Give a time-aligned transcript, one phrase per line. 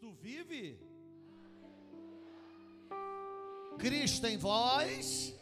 [0.00, 0.78] Cristo vive.
[3.78, 5.34] Cristo em vós.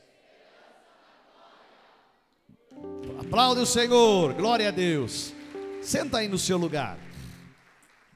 [3.21, 5.33] Aplaude o Senhor, glória a Deus.
[5.81, 6.99] Senta aí no seu lugar.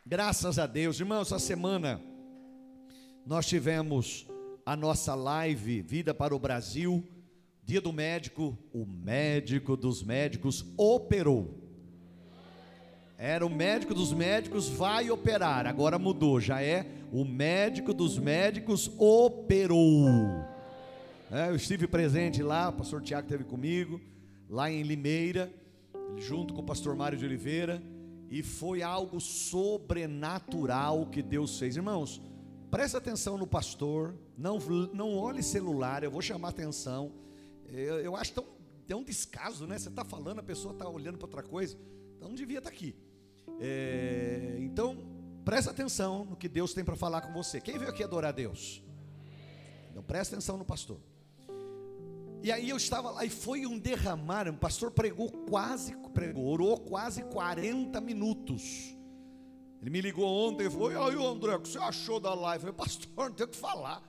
[0.05, 2.03] Graças a Deus, irmãos, essa semana
[3.25, 4.27] nós tivemos
[4.67, 7.09] a nossa live Vida para o Brasil,
[7.63, 11.62] Dia do Médico, o médico dos médicos operou.
[13.25, 18.91] Era o médico dos médicos vai operar, agora mudou, já é o médico dos médicos
[18.99, 20.09] operou.
[21.31, 24.01] É, eu estive presente lá, o pastor Tiago esteve comigo,
[24.51, 25.55] lá em Limeira,
[26.17, 27.81] junto com o pastor Mário de Oliveira,
[28.29, 31.77] e foi algo sobrenatural que Deus fez.
[31.77, 32.21] Irmãos,
[32.73, 34.59] presta atenção no pastor, não,
[34.93, 37.13] não olhe celular, eu vou chamar atenção.
[37.69, 38.45] Eu, eu acho tão,
[38.89, 39.79] é um descaso, né?
[39.79, 41.79] Você está falando, a pessoa está olhando para outra coisa,
[42.17, 42.97] então não devia estar tá aqui.
[43.65, 44.99] É, então,
[45.45, 47.61] presta atenção no que Deus tem para falar com você.
[47.61, 48.83] Quem veio aqui adorar a Deus?
[49.89, 50.99] Então, presta atenção no pastor.
[52.43, 54.49] E aí eu estava lá e foi um derramar.
[54.49, 58.97] O pastor pregou quase, pregou, orou quase 40 minutos.
[59.81, 62.67] Ele me ligou ontem e falou: E aí, André, o que você achou da live?
[62.67, 64.03] Eu falei, pastor, não tem o que falar.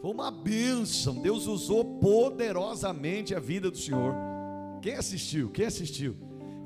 [0.00, 1.20] Foi uma bênção.
[1.20, 4.14] Deus usou poderosamente a vida do Senhor.
[4.80, 5.50] Quem assistiu?
[5.50, 6.16] Quem assistiu?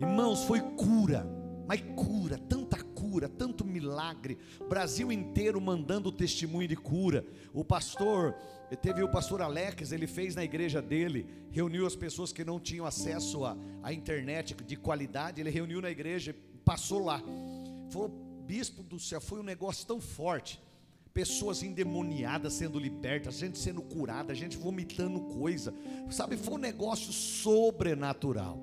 [0.01, 4.39] Irmãos, foi cura mas cura, tanta cura, tanto milagre.
[4.69, 7.25] Brasil inteiro mandando testemunho de cura.
[7.53, 8.34] O pastor,
[8.83, 12.87] teve o pastor Alex, ele fez na igreja dele, reuniu as pessoas que não tinham
[12.87, 16.34] acesso à, à internet de qualidade, ele reuniu na igreja,
[16.65, 17.23] passou lá.
[17.91, 18.09] Falou,
[18.47, 20.61] bispo do céu, foi um negócio tão forte.
[21.12, 25.73] Pessoas endemoniadas sendo libertas, gente sendo curada, gente vomitando coisa.
[26.11, 28.59] Sabe, foi um negócio sobrenatural.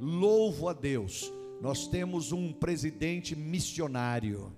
[0.00, 4.52] Louvo a Deus nós temos um presidente missionário.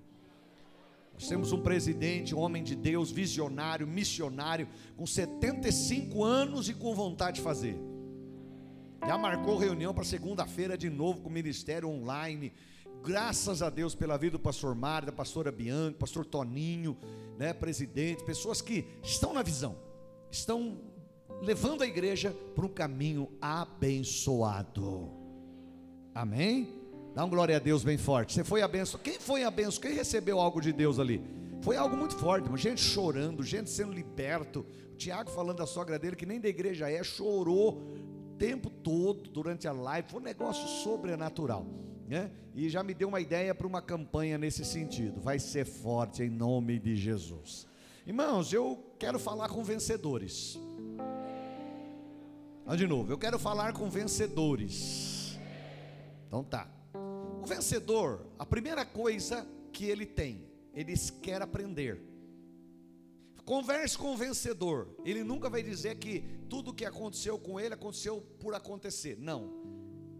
[1.12, 6.94] Nós temos um presidente, um homem de Deus, visionário, missionário, com 75 anos e com
[6.94, 7.78] vontade de fazer.
[9.06, 12.54] Já marcou reunião para segunda-feira de novo com o ministério online.
[13.02, 16.96] Graças a Deus pela vida do pastor Mário, da pastora Bianca, pastor Toninho,
[17.36, 19.76] né, presidente, pessoas que estão na visão,
[20.30, 20.78] estão
[21.42, 25.10] levando a igreja para um caminho abençoado.
[26.14, 26.83] Amém?
[27.14, 28.34] Dá um glória a Deus bem forte.
[28.34, 29.04] Você foi abençoado.
[29.04, 29.86] Quem foi abençoado?
[29.86, 31.22] Quem recebeu algo de Deus ali?
[31.62, 34.66] Foi algo muito forte, gente chorando, gente sendo liberto.
[34.92, 39.30] O Tiago falando da sogra dele, que nem da igreja é, chorou o tempo todo
[39.30, 40.08] durante a live.
[40.08, 41.64] Foi um negócio sobrenatural.
[42.08, 42.32] Né?
[42.52, 45.20] E já me deu uma ideia para uma campanha nesse sentido.
[45.20, 47.66] Vai ser forte em nome de Jesus.
[48.04, 50.58] Irmãos, eu quero falar com vencedores.
[52.64, 55.38] Vamos de novo, eu quero falar com vencedores.
[56.26, 56.68] Então tá.
[57.44, 62.00] O vencedor, a primeira coisa que ele tem, ele quer aprender.
[63.44, 64.88] Converse com o vencedor.
[65.04, 69.18] Ele nunca vai dizer que tudo que aconteceu com ele aconteceu por acontecer.
[69.20, 69.62] Não.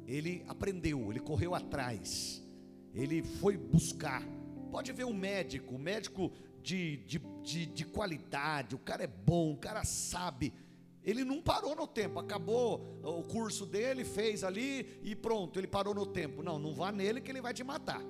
[0.06, 2.42] Ele aprendeu, ele correu atrás.
[2.92, 4.22] Ele foi buscar.
[4.70, 6.30] Pode ver um médico, um médico
[6.62, 10.52] de, de, de, de qualidade, o cara é bom, o cara sabe
[11.04, 15.94] ele não parou no tempo, acabou o curso dele, fez ali e pronto, ele parou
[15.94, 16.42] no tempo.
[16.42, 18.02] Não, não vá nele que ele vai te matar.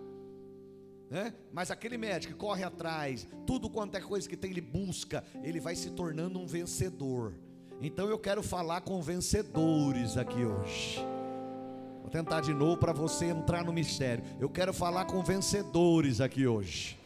[1.10, 1.34] Né?
[1.52, 5.60] Mas aquele médico que corre atrás, tudo quanto é coisa que tem, ele busca, ele
[5.60, 7.34] vai se tornando um vencedor.
[7.80, 11.04] Então eu quero falar com vencedores aqui hoje.
[12.00, 14.24] Vou tentar de novo para você entrar no mistério.
[14.40, 16.98] Eu quero falar com vencedores aqui hoje.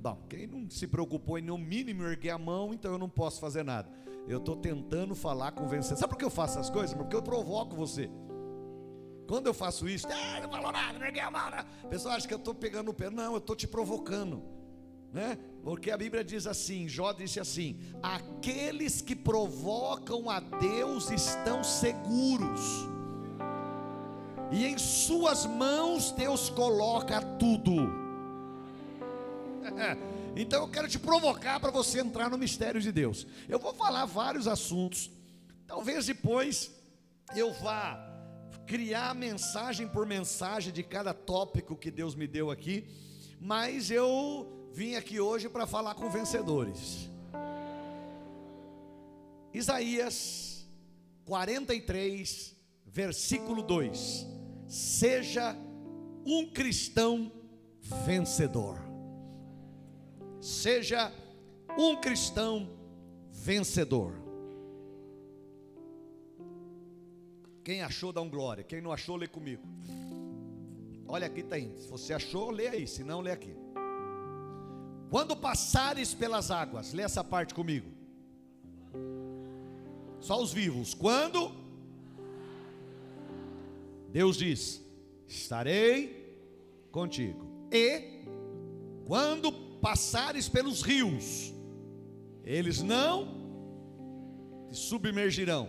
[0.00, 3.38] Bom, quem não se preocupou em no mínimo erguer a mão, então eu não posso
[3.38, 3.88] fazer nada.
[4.28, 5.96] Eu estou tentando falar você.
[5.96, 6.96] Sabe por que eu faço essas coisas?
[6.96, 8.10] Porque eu provoco você.
[9.26, 11.64] Quando eu faço isso, ah, não falou nada, ninguém amava.
[11.84, 13.10] A pessoa acha que eu estou pegando o pé.
[13.10, 14.42] Não, eu estou te provocando.
[15.12, 15.38] Né?
[15.62, 22.60] Porque a Bíblia diz assim, Jó disse assim: aqueles que provocam a Deus estão seguros,
[24.52, 27.99] e em suas mãos Deus coloca tudo.
[30.36, 33.26] Então eu quero te provocar para você entrar no mistério de Deus.
[33.48, 35.10] Eu vou falar vários assuntos.
[35.66, 36.70] Talvez depois
[37.34, 37.98] eu vá
[38.66, 42.86] criar mensagem por mensagem de cada tópico que Deus me deu aqui,
[43.40, 47.10] mas eu vim aqui hoje para falar com vencedores.
[49.52, 50.68] Isaías
[51.24, 52.56] 43,
[52.86, 54.26] versículo 2:
[54.68, 55.56] Seja
[56.24, 57.32] um cristão
[58.06, 58.89] vencedor.
[60.40, 61.12] Seja
[61.78, 62.68] um cristão
[63.30, 64.14] vencedor.
[67.62, 68.64] Quem achou, dá um glória.
[68.64, 69.62] Quem não achou, lê comigo.
[71.06, 71.76] Olha aqui tem.
[71.78, 72.86] Se você achou, lê aí.
[72.86, 73.54] Se não, lê aqui.
[75.10, 77.90] Quando passares pelas águas, lê essa parte comigo.
[80.20, 80.94] Só os vivos.
[80.94, 81.52] Quando
[84.10, 84.82] Deus diz:
[85.28, 86.38] Estarei
[86.90, 87.46] contigo.
[87.70, 88.24] E
[89.06, 91.52] quando passares pelos rios,
[92.44, 93.40] eles não
[94.70, 95.68] te submergirão.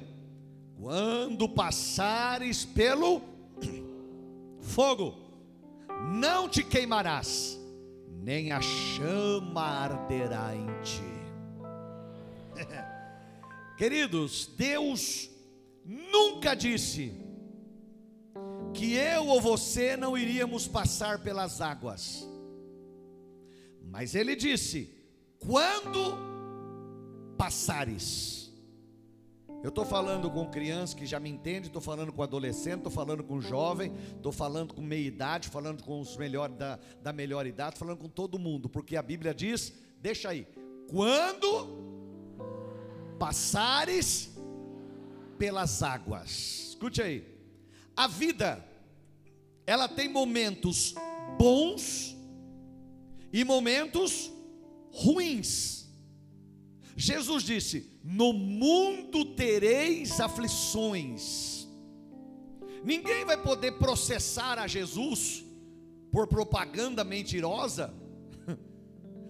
[0.79, 3.21] Quando passares pelo
[4.59, 5.15] fogo,
[6.17, 7.59] não te queimarás,
[8.07, 11.11] nem a chama arderá em ti.
[13.77, 15.29] Queridos, Deus
[15.85, 17.13] nunca disse
[18.73, 22.27] que eu ou você não iríamos passar pelas águas,
[23.91, 24.89] mas Ele disse:
[25.37, 26.17] quando
[27.37, 28.49] passares,
[29.61, 33.23] eu estou falando com criança que já me entende, estou falando com adolescente, estou falando
[33.23, 37.77] com jovem, estou falando com meia idade, falando com os melhores da, da melhor idade,
[37.77, 40.47] falando com todo mundo, porque a Bíblia diz, deixa aí,
[40.89, 41.67] quando
[43.19, 44.31] passares
[45.37, 47.27] pelas águas, escute aí,
[47.95, 48.65] a vida,
[49.67, 50.95] ela tem momentos
[51.37, 52.15] bons
[53.31, 54.31] e momentos
[54.91, 55.89] ruins.
[56.95, 61.67] Jesus disse: No mundo tereis aflições.
[62.83, 65.43] Ninguém vai poder processar a Jesus
[66.11, 67.93] por propaganda mentirosa,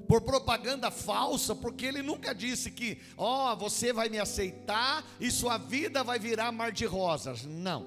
[0.08, 5.30] por propaganda falsa, porque ele nunca disse que, ó, oh, você vai me aceitar e
[5.30, 7.46] sua vida vai virar mar de rosas.
[7.46, 7.86] Não.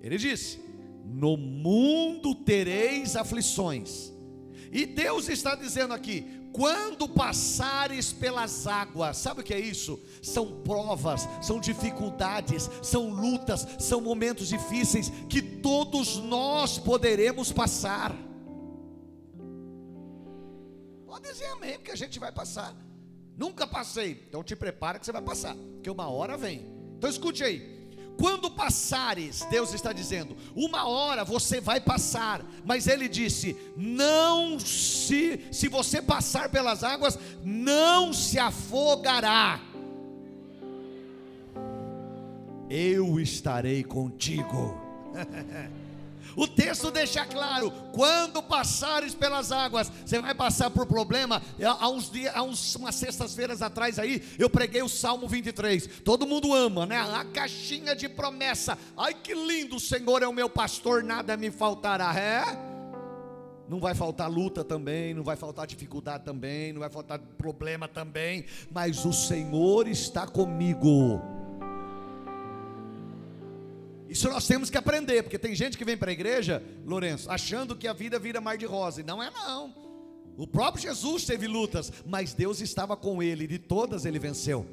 [0.00, 0.58] Ele disse:
[1.04, 4.13] No mundo tereis aflições.
[4.74, 10.00] E Deus está dizendo aqui: quando passares pelas águas, sabe o que é isso?
[10.20, 18.12] São provas, são dificuldades, são lutas, são momentos difíceis que todos nós poderemos passar.
[21.06, 22.74] Pode dizer amém, porque a gente vai passar.
[23.36, 26.66] Nunca passei, então te prepara que você vai passar, porque uma hora vem.
[26.98, 27.73] Então escute aí.
[28.16, 35.40] Quando passares, Deus está dizendo, uma hora você vai passar, mas Ele disse: não se,
[35.50, 39.60] se você passar pelas águas, não se afogará.
[42.70, 44.80] Eu estarei contigo.
[46.36, 51.42] O texto deixa claro: quando passares pelas águas, você vai passar por problema.
[51.62, 56.00] Há uns dias, há uns, umas sextas-feiras atrás aí, eu preguei o Salmo 23.
[56.04, 56.98] Todo mundo ama, né?
[56.98, 58.78] A caixinha de promessa.
[58.96, 62.14] Ai que lindo, o Senhor é o meu pastor, nada me faltará.
[62.14, 62.74] É?
[63.68, 68.44] Não vai faltar luta também, não vai faltar dificuldade também, não vai faltar problema também,
[68.70, 71.43] mas o Senhor está comigo.
[74.14, 77.74] Isso nós temos que aprender, porque tem gente que vem para a igreja, Lourenço, achando
[77.74, 79.74] que a vida vira mar de rosa, e não é não.
[80.36, 84.64] O próprio Jesus teve lutas, mas Deus estava com ele, e de todas ele venceu.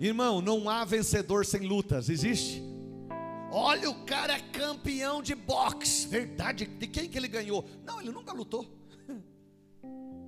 [0.00, 2.60] Irmão, não há vencedor sem lutas, existe?
[3.52, 7.64] Olha, o cara é campeão de boxe, verdade, de quem que ele ganhou?
[7.84, 8.66] Não, ele nunca lutou.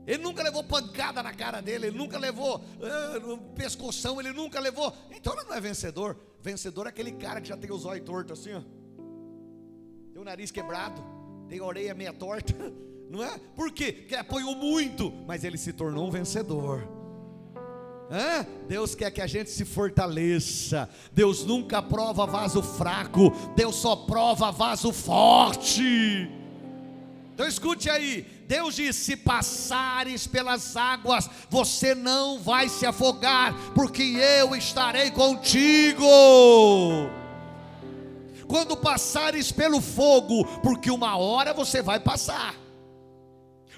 [0.04, 4.92] Ele nunca levou pancada na cara dele, ele nunca levou uh, pescoção, ele nunca levou.
[5.12, 6.16] Então ele não é vencedor.
[6.42, 8.62] Vencedor é aquele cara que já tem os olhos tortos assim, ó.
[10.12, 11.02] Tem o nariz quebrado,
[11.48, 12.52] tem a orelha meia torta,
[13.08, 13.38] não é?
[13.54, 13.92] Por quê?
[13.92, 16.86] Porque apoiou muito, mas ele se tornou um vencedor.
[18.10, 18.44] Hã?
[18.68, 20.90] Deus quer que a gente se fortaleça.
[21.12, 26.28] Deus nunca prova vaso fraco, Deus só prova vaso forte.
[27.32, 34.02] Então escute aí, Deus diz: se passares pelas águas, você não vai se afogar, porque
[34.02, 36.06] eu estarei contigo.
[38.46, 42.54] Quando passares pelo fogo, porque uma hora você vai passar.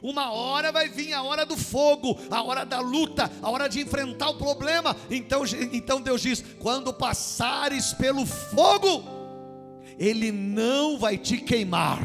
[0.02, 3.80] Uma hora vai vir a hora do fogo, a hora da luta, a hora de
[3.80, 4.96] enfrentar o problema.
[5.08, 9.04] Então, então Deus diz: quando passares pelo fogo,
[9.96, 12.02] Ele não vai te queimar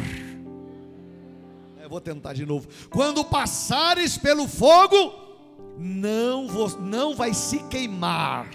[1.90, 2.70] vou tentar de novo.
[2.90, 5.14] Quando passares pelo fogo,
[5.78, 8.50] não, vou, não vai se queimar,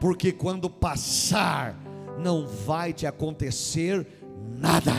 [0.00, 1.78] porque quando passar,
[2.18, 4.06] não vai te acontecer
[4.56, 4.92] nada.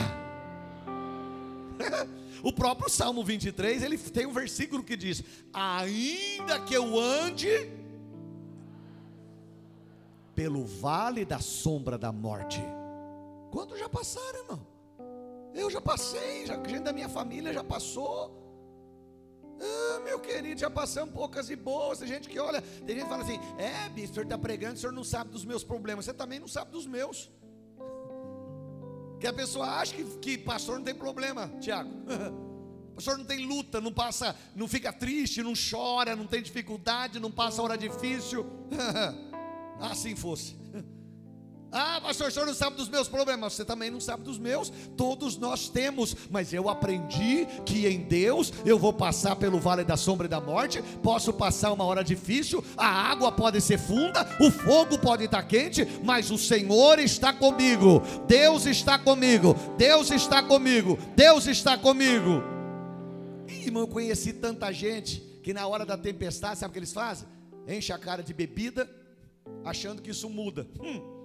[2.42, 7.70] o próprio Salmo 23, ele tem um versículo que diz: Ainda que eu ande
[10.34, 12.62] pelo vale da sombra da morte.
[13.50, 14.75] Quantos já passaram, irmão?
[15.56, 18.44] Eu já passei, já, gente da minha família já passou.
[19.58, 21.98] Ah, meu querido, já passamos poucas e boas.
[21.98, 24.74] Tem gente que olha, tem gente que fala assim: é, bispo, o senhor está pregando,
[24.74, 26.04] o senhor não sabe dos meus problemas.
[26.04, 27.30] Você também não sabe dos meus.
[29.18, 31.90] Que a pessoa acha que, que pastor não tem problema, Tiago.
[32.94, 37.30] pastor não tem luta, não passa, não fica triste, não chora, não tem dificuldade, não
[37.30, 38.46] passa hora difícil.
[39.80, 40.56] assim fosse.
[41.72, 44.70] Ah, pastor, o senhor não sabe dos meus problemas, você também não sabe dos meus,
[44.96, 49.96] todos nós temos, mas eu aprendi que em Deus eu vou passar pelo vale da
[49.96, 54.50] sombra e da morte, posso passar uma hora difícil, a água pode ser funda, o
[54.50, 60.96] fogo pode estar quente, mas o Senhor está comigo, Deus está comigo, Deus está comigo,
[61.16, 62.42] Deus está comigo.
[63.48, 66.92] Ih, irmão, eu conheci tanta gente que na hora da tempestade, sabe o que eles
[66.92, 67.28] fazem?
[67.68, 68.88] Enche a cara de bebida,
[69.64, 70.66] achando que isso muda.
[70.80, 71.15] Hum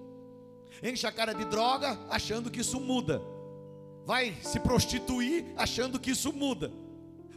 [0.82, 3.20] enche a cara de droga achando que isso muda,
[4.04, 6.72] vai se prostituir achando que isso muda,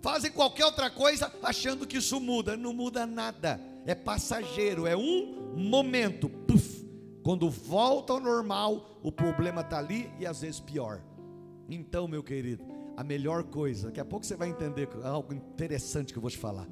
[0.01, 5.53] fazem qualquer outra coisa achando que isso muda, não muda nada, é passageiro, é um
[5.55, 6.85] momento, Puf.
[7.23, 11.01] quando volta ao normal, o problema está ali e às vezes pior.
[11.69, 12.63] Então, meu querido,
[12.95, 16.37] a melhor coisa, daqui a pouco você vai entender algo interessante que eu vou te
[16.37, 16.67] falar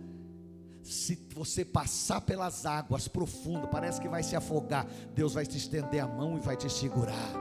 [0.84, 4.86] se você passar pelas águas profundas, parece que vai se afogar,
[5.16, 7.34] Deus vai te estender a mão e vai te segurar.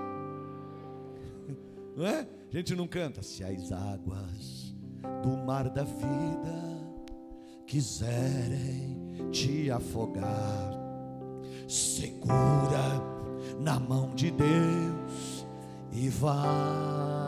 [1.96, 2.26] Não é?
[2.50, 3.22] A gente não canta.
[3.22, 4.74] Se as águas
[5.22, 6.72] do mar da vida
[7.66, 10.72] quiserem te afogar,
[11.68, 13.02] segura
[13.58, 15.46] na mão de Deus
[15.90, 17.21] e vai.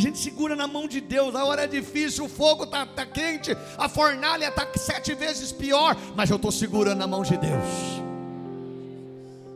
[0.00, 3.04] A gente segura na mão de Deus, a hora é difícil, o fogo está tá
[3.04, 8.00] quente, a fornalha está sete vezes pior, mas eu estou segurando na mão de Deus.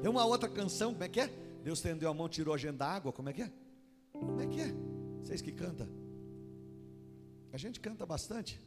[0.03, 1.33] Tem uma outra canção, como é que é?
[1.63, 3.51] Deus estendeu a mão, tirou a gente da água, como é que é?
[4.13, 4.75] Como é que é?
[5.23, 5.89] Vocês que cantam?
[7.51, 8.61] A gente canta bastante.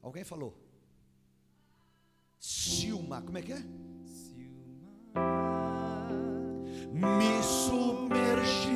[0.00, 0.56] Alguém falou?
[2.38, 3.62] Silma, como é que é?
[4.06, 4.88] Silma.
[6.94, 8.67] Me submergi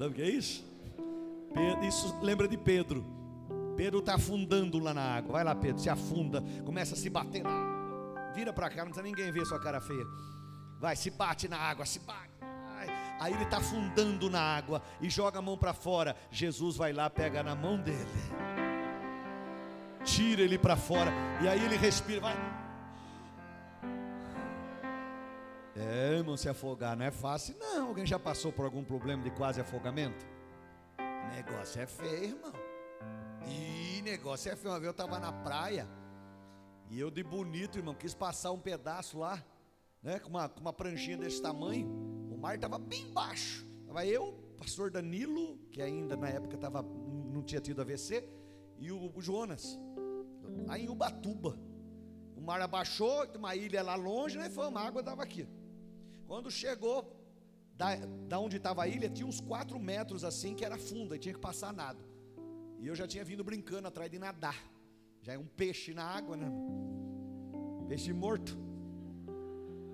[0.00, 0.64] Sabe o que é isso?
[1.86, 3.04] Isso lembra de Pedro.
[3.76, 5.32] Pedro está afundando lá na água.
[5.32, 8.32] Vai lá, Pedro, se afunda, começa a se bater na água.
[8.34, 10.06] Vira para cá, não precisa ninguém ver sua cara feia.
[10.78, 12.30] Vai, se bate na água, se bate.
[13.20, 16.16] Aí ele está afundando na água e joga a mão para fora.
[16.30, 18.08] Jesus vai lá, pega na mão dele,
[20.02, 21.12] tira ele para fora.
[21.42, 22.59] E aí ele respira, vai.
[25.80, 27.88] É, irmão, se afogar não é fácil, não.
[27.88, 30.26] Alguém já passou por algum problema de quase afogamento?
[31.34, 32.52] Negócio é feio, irmão.
[33.46, 34.72] E negócio é feio.
[34.72, 35.88] Uma vez eu estava na praia
[36.90, 39.42] e eu de bonito, irmão, quis passar um pedaço lá,
[40.02, 42.10] né, com uma, com uma pranchinha desse tamanho
[42.40, 43.66] mar estava bem baixo.
[43.82, 48.26] Estava eu, pastor Danilo, que ainda na época tava, não tinha tido AVC,
[48.78, 49.78] e o, o Jonas,
[50.66, 51.58] lá em Ubatuba.
[52.34, 54.48] O mar abaixou, uma ilha lá longe, né?
[54.48, 55.46] Foi uma água estava aqui.
[56.30, 57.12] Quando chegou
[57.74, 57.96] da,
[58.28, 61.34] da onde estava a ilha, tinha uns 4 metros assim que era fundo, e tinha
[61.34, 61.98] que passar nada.
[62.78, 64.54] E eu já tinha vindo brincando atrás de nadar.
[65.22, 66.48] Já é um peixe na água, né?
[67.88, 68.56] Peixe morto.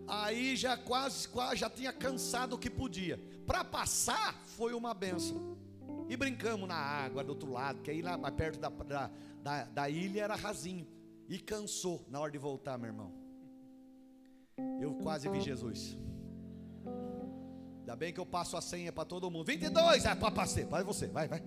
[0.06, 3.18] Aí já quase, quase já tinha cansado o que podia.
[3.46, 5.56] Para passar foi uma benção.
[6.06, 9.10] E brincamos na água do outro lado, que aí lá perto da, da,
[9.42, 10.86] da, da ilha era rasinho.
[11.30, 13.10] E cansou na hora de voltar, meu irmão.
[14.78, 15.96] Eu quase vi Jesus.
[17.86, 19.46] Ainda bem que eu passo a senha para todo mundo.
[19.46, 21.40] 22, ah, para passei, vai você, vai, vai.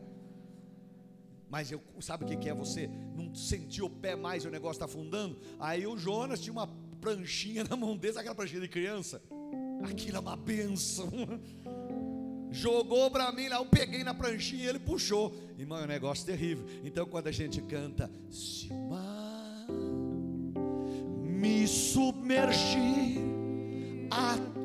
[1.50, 2.90] Mas eu, sabe o que é você?
[3.14, 5.38] Não sentiu o pé mais e o negócio está afundando?
[5.60, 6.70] Aí o Jonas tinha uma
[7.02, 9.22] pranchinha na mão dele, aquela pranchinha de criança?
[9.84, 11.12] Aquilo é uma benção.
[12.52, 15.36] Jogou para mim lá, eu peguei na pranchinha e ele puxou.
[15.58, 16.66] Irmão, é um negócio terrível.
[16.86, 19.68] Então, quando a gente canta, se o mar
[21.22, 23.20] me submergir,
[24.10, 24.59] a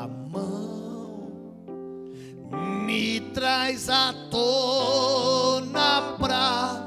[0.00, 1.52] tua mão
[2.86, 6.86] me traz à tona pra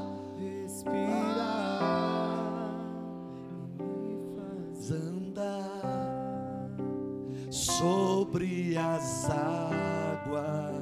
[7.56, 10.74] sobre as águas.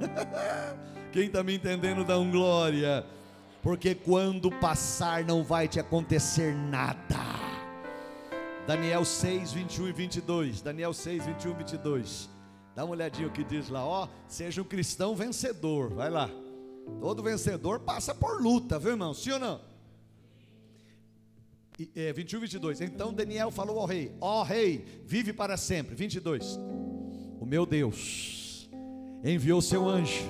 [1.12, 3.04] Quem está me entendendo, dá um glória.
[3.62, 7.27] Porque quando passar não vai te acontecer nada.
[8.68, 10.60] Daniel 6, 21 e 22.
[10.60, 12.28] Daniel 6, 21 e 22.
[12.76, 14.06] Dá uma olhadinha o que diz lá, ó.
[14.28, 15.94] Seja um cristão vencedor.
[15.94, 16.30] Vai lá.
[17.00, 19.14] Todo vencedor passa por luta, viu irmão?
[19.14, 19.60] Sim ou não?
[21.96, 22.80] é, 21, 22.
[22.82, 25.94] Então Daniel falou ao rei: Ó oh, rei, vive para sempre.
[25.94, 26.58] 22.
[27.40, 28.68] O meu Deus
[29.24, 30.24] enviou seu anjo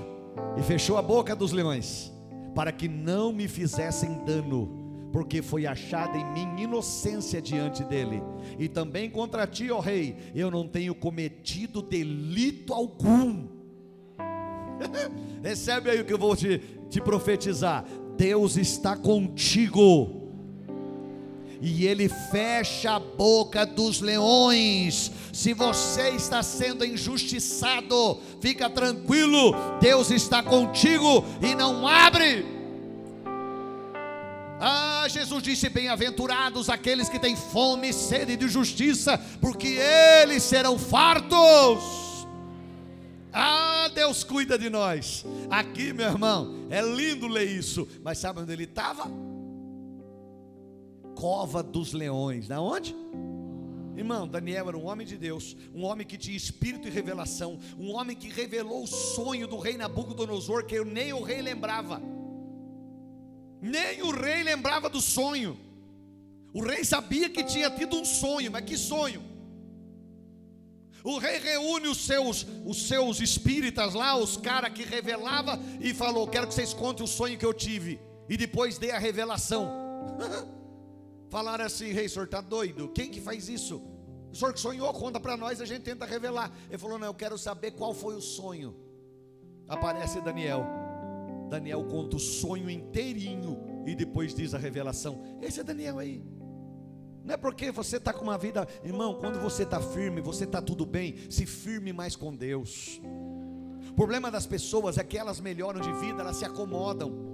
[0.56, 2.12] e fechou a boca dos leões,
[2.54, 4.77] para que não me fizessem dano,
[5.12, 8.22] porque foi achada em mim inocência diante dele.
[8.58, 13.48] E também contra ti, ó rei, eu não tenho cometido delito algum.
[15.42, 16.60] Recebe aí o que eu vou te,
[16.90, 17.84] te profetizar.
[18.16, 20.18] Deus está contigo
[21.60, 25.10] e ele fecha a boca dos leões.
[25.32, 32.57] Se você está sendo injustiçado, fica tranquilo, Deus está contigo e não abre.
[34.60, 39.78] Ah, Jesus disse: Bem-aventurados aqueles que têm fome e sede de justiça, porque
[40.22, 42.26] eles serão fartos.
[43.32, 45.24] Ah, Deus cuida de nós.
[45.50, 49.08] Aqui, meu irmão, é lindo ler isso, mas sabe onde ele estava?
[51.18, 52.46] cova dos leões.
[52.46, 52.94] Da onde?
[53.96, 57.90] Irmão, Daniel era um homem de Deus, um homem que tinha espírito e revelação, um
[57.90, 62.00] homem que revelou o sonho do rei Nabucodonosor, que nem o rei lembrava.
[63.60, 65.58] Nem o rei lembrava do sonho.
[66.52, 69.22] O rei sabia que tinha tido um sonho, mas que sonho?
[71.04, 76.26] O rei reúne os seus, os seus espíritas lá, os caras que revelava e falou:
[76.26, 78.00] "Quero que vocês contem o sonho que eu tive".
[78.28, 79.70] E depois dê a revelação.
[81.30, 82.88] Falaram assim, rei, o senhor está doido?
[82.88, 83.82] Quem que faz isso?
[84.30, 86.52] O senhor que sonhou, conta para nós, a gente tenta revelar.
[86.68, 88.74] Ele falou, não, eu quero saber qual foi o sonho.
[89.66, 90.87] Aparece Daniel.
[91.48, 95.22] Daniel conta o sonho inteirinho e depois diz a revelação.
[95.40, 96.22] Esse é Daniel aí.
[97.24, 100.62] Não é porque você está com uma vida, irmão, quando você está firme, você está
[100.62, 103.00] tudo bem, se firme mais com Deus.
[103.90, 107.28] O problema das pessoas é que elas melhoram de vida, elas se acomodam.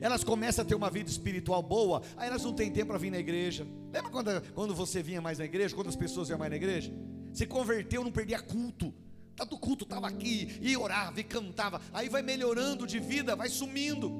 [0.00, 3.10] Elas começam a ter uma vida espiritual boa, aí elas não têm tempo para vir
[3.10, 3.66] na igreja.
[3.92, 6.92] Lembra quando, quando você vinha mais na igreja, quando as pessoas iam mais na igreja?
[7.32, 8.92] Se converteu, não perdia culto.
[9.36, 11.80] Tanto culto estava aqui, e orava, e cantava.
[11.92, 14.12] Aí vai melhorando de vida, vai sumindo,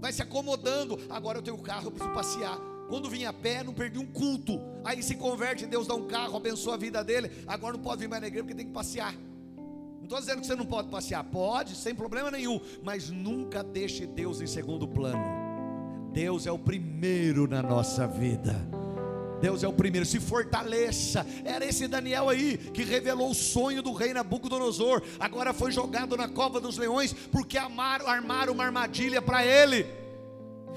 [0.00, 0.98] vai se acomodando.
[1.10, 2.58] Agora eu tenho carro, eu preciso passear.
[2.88, 4.60] Quando vinha a pé, não perdi um culto.
[4.84, 7.30] Aí se converte, Deus dá um carro, abençoa a vida dele.
[7.46, 9.14] Agora não pode vir mais na igreja porque tem que passear.
[9.96, 14.06] Não estou dizendo que você não pode passear, pode, sem problema nenhum, mas nunca deixe
[14.06, 15.22] Deus em segundo plano.
[16.12, 18.81] Deus é o primeiro na nossa vida.
[19.42, 21.26] Deus é o primeiro, se fortaleça.
[21.44, 25.02] Era esse Daniel aí que revelou o sonho do rei Nabucodonosor.
[25.18, 29.84] Agora foi jogado na cova dos leões porque armaram uma armadilha para ele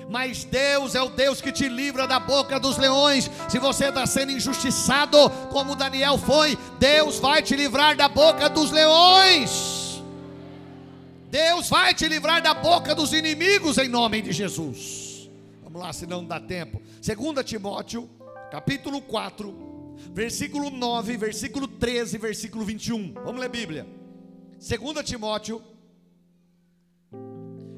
[0.08, 3.30] mas Deus é o Deus que te livra da boca dos leões.
[3.50, 5.18] Se você está sendo injustiçado,
[5.50, 10.04] como Daniel foi, Deus vai te livrar da boca dos leões.
[11.32, 15.28] Deus vai te livrar da boca dos inimigos em nome de Jesus.
[15.64, 16.80] Vamos lá, se não dá tempo.
[17.02, 18.08] 2 Timóteo,
[18.52, 23.14] capítulo 4, versículo 9, versículo 13, versículo 21.
[23.14, 23.88] Vamos ler a Bíblia.
[24.58, 25.62] 2 Timóteo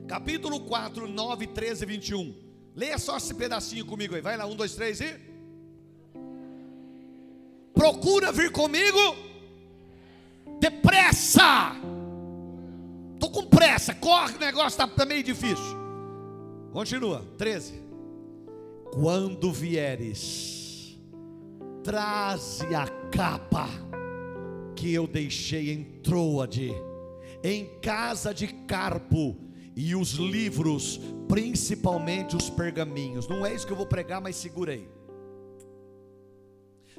[0.08, 2.36] capítulo 4, 9, 13 e 21.
[2.76, 4.22] Leia só esse pedacinho comigo aí.
[4.22, 5.20] Vai lá, um, dois, três e.
[7.74, 9.00] Procura vir comigo
[10.60, 11.76] depressa.
[13.14, 15.78] Estou com pressa, corre, o negócio está tá meio difícil.
[16.72, 17.82] Continua, 13.
[18.94, 20.57] Quando vieres,
[21.88, 23.66] traze a capa
[24.76, 26.74] que eu deixei em Troade,
[27.42, 29.38] em casa de Carpo
[29.74, 33.26] e os livros, principalmente os pergaminhos.
[33.30, 34.86] Não é isso que eu vou pregar, mas segura aí.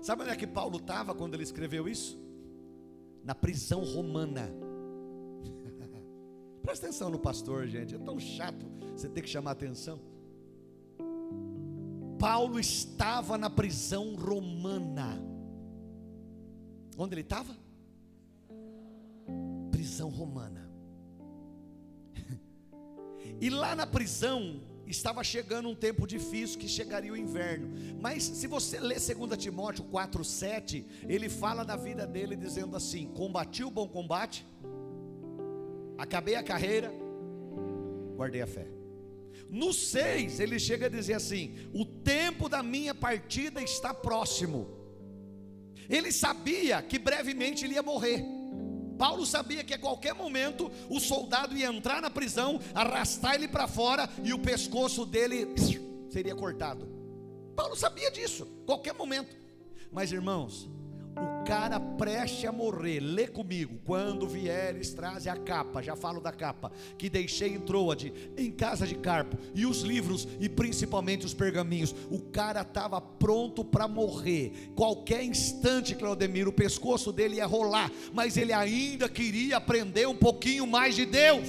[0.00, 2.18] Sabe onde é que Paulo estava quando ele escreveu isso?
[3.22, 4.50] Na prisão romana.
[6.62, 7.94] Presta atenção no pastor, gente.
[7.94, 8.64] É tão chato
[8.96, 10.00] você ter que chamar atenção.
[12.18, 15.22] Paulo estava na prisão romana.
[16.96, 17.56] Onde ele estava?
[19.70, 20.68] Prisão romana.
[23.40, 27.68] E lá na prisão estava chegando um tempo difícil que chegaria o inverno.
[28.00, 33.62] Mas se você ler 2 Timóteo 4:7, ele fala da vida dele dizendo assim: "Combati
[33.62, 34.44] o bom combate,
[35.96, 36.92] acabei a carreira,
[38.16, 38.77] guardei a fé".
[39.50, 44.68] No 6, ele chega a dizer assim: "O tempo da minha partida está próximo".
[45.88, 48.22] Ele sabia que brevemente ele ia morrer.
[48.98, 53.68] Paulo sabia que a qualquer momento o soldado ia entrar na prisão, arrastar ele para
[53.68, 55.46] fora e o pescoço dele
[56.10, 56.86] seria cortado.
[57.54, 59.34] Paulo sabia disso, qualquer momento.
[59.90, 60.68] Mas irmãos,
[61.48, 66.70] cara preste a morrer, lê comigo, quando vieres, traze a capa, já falo da capa,
[66.98, 71.94] que deixei em Troade, em casa de Carpo, e os livros, e principalmente os pergaminhos.
[72.10, 78.36] O cara estava pronto para morrer, qualquer instante, Claudemiro, o pescoço dele ia rolar, mas
[78.36, 81.48] ele ainda queria aprender um pouquinho mais de Deus.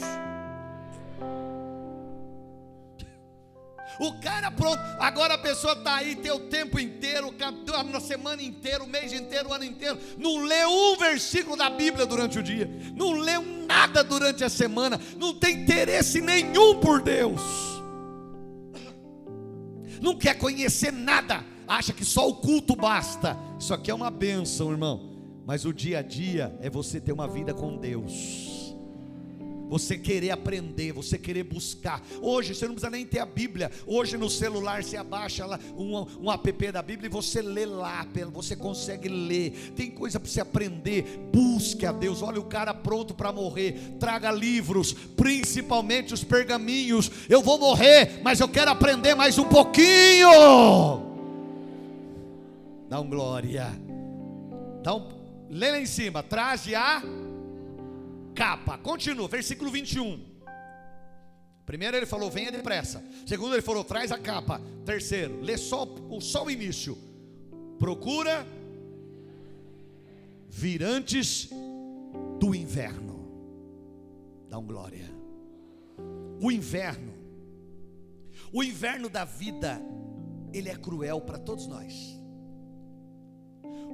[3.99, 7.33] O cara pronto, agora a pessoa está aí, o tempo inteiro,
[7.93, 12.05] a semana inteira, o mês inteiro, o ano inteiro, não lê um versículo da Bíblia
[12.05, 17.41] durante o dia, não lê nada durante a semana, não tem interesse nenhum por Deus,
[20.01, 23.37] não quer conhecer nada, acha que só o culto basta.
[23.59, 25.09] Isso aqui é uma bênção, irmão,
[25.45, 28.58] mas o dia a dia é você ter uma vida com Deus
[29.69, 32.01] você querer aprender, você querer buscar.
[32.21, 33.71] Hoje você não precisa nem ter a Bíblia.
[33.85, 38.05] Hoje no celular você abaixa lá um, um app da Bíblia e você lê lá,
[38.33, 39.51] você consegue ler.
[39.75, 41.03] Tem coisa para você aprender.
[41.31, 42.23] Busque a Deus.
[42.23, 43.97] Olha o cara pronto para morrer.
[43.99, 47.11] Traga livros, principalmente os pergaminhos.
[47.29, 50.29] Eu vou morrer, mas eu quero aprender mais um pouquinho.
[52.89, 53.67] Dá um glória.
[54.81, 55.07] Dá um,
[55.49, 56.23] lê lá em cima.
[56.23, 57.03] Traze a
[58.39, 58.77] capa.
[58.77, 60.17] Continua, versículo 21.
[61.65, 63.03] Primeiro ele falou, venha depressa.
[63.27, 64.61] Segundo ele falou, traz a capa.
[64.85, 65.85] Terceiro, lê só,
[66.21, 66.97] só o início.
[67.77, 68.47] Procura
[70.47, 71.49] vir antes
[72.39, 73.27] do inverno.
[74.49, 75.11] Dá um glória.
[76.41, 77.13] O inverno.
[78.53, 79.81] O inverno da vida,
[80.53, 81.93] ele é cruel para todos nós.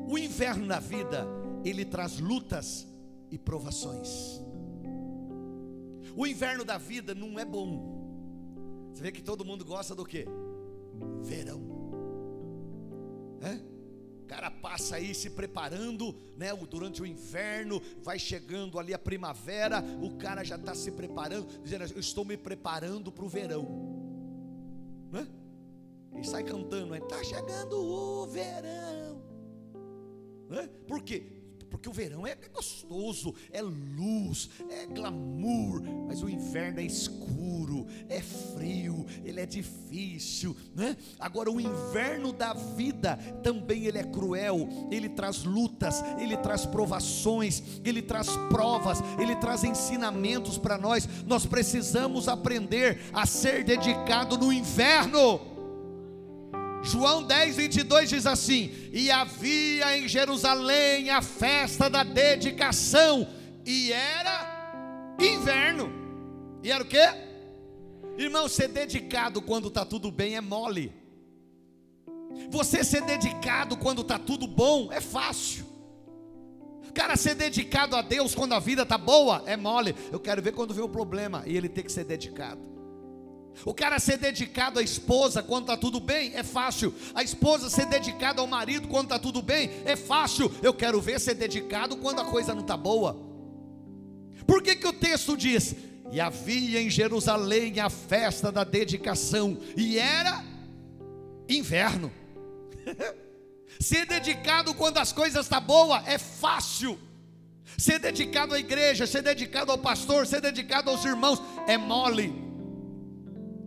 [0.07, 1.27] O inverno na vida,
[1.65, 2.87] ele traz lutas
[3.35, 4.41] e provações.
[6.15, 8.89] O inverno da vida não é bom.
[8.93, 10.25] Você vê que todo mundo gosta do que?
[11.21, 11.61] Verão.
[13.41, 13.75] É?
[14.23, 16.55] O cara passa aí se preparando, né?
[16.55, 21.83] Durante o inverno, vai chegando ali a primavera, o cara já está se preparando, dizendo:
[21.93, 23.67] Eu estou me preparando para o verão.
[25.11, 25.27] Né?
[26.19, 29.21] E sai cantando, está chegando o verão.
[30.49, 30.69] Né?
[30.87, 31.34] Por quê?
[31.75, 38.21] Porque o verão é gostoso, é luz, é glamour, mas o inverno é escuro, é
[38.21, 40.95] frio, ele é difícil, né?
[41.19, 47.61] Agora o inverno da vida também ele é cruel, ele traz lutas, ele traz provações,
[47.83, 51.09] ele traz provas, ele traz ensinamentos para nós.
[51.27, 55.54] Nós precisamos aprender a ser dedicado no inverno.
[56.85, 63.27] João 10, 22 diz assim: E havia em Jerusalém a festa da dedicação,
[63.65, 65.91] e era inverno.
[66.63, 66.97] E era o que?
[68.17, 70.93] Irmão, ser dedicado quando está tudo bem é mole.
[72.49, 75.65] Você ser dedicado quando está tudo bom é fácil.
[76.93, 79.95] Cara, ser dedicado a Deus quando a vida está boa é mole.
[80.11, 82.74] Eu quero ver quando vem o problema e ele tem que ser dedicado.
[83.63, 86.93] O cara ser dedicado à esposa quando está tudo bem é fácil.
[87.13, 90.51] A esposa ser dedicada ao marido quando está tudo bem é fácil.
[90.61, 93.17] Eu quero ver ser dedicado quando a coisa não está boa.
[94.45, 95.75] Por que, que o texto diz?
[96.11, 100.43] E havia em Jerusalém a festa da dedicação, e era
[101.49, 102.11] inverno.
[103.79, 106.99] ser dedicado quando as coisas estão tá boas é fácil.
[107.77, 112.44] Ser dedicado à igreja, ser dedicado ao pastor, ser dedicado aos irmãos é mole.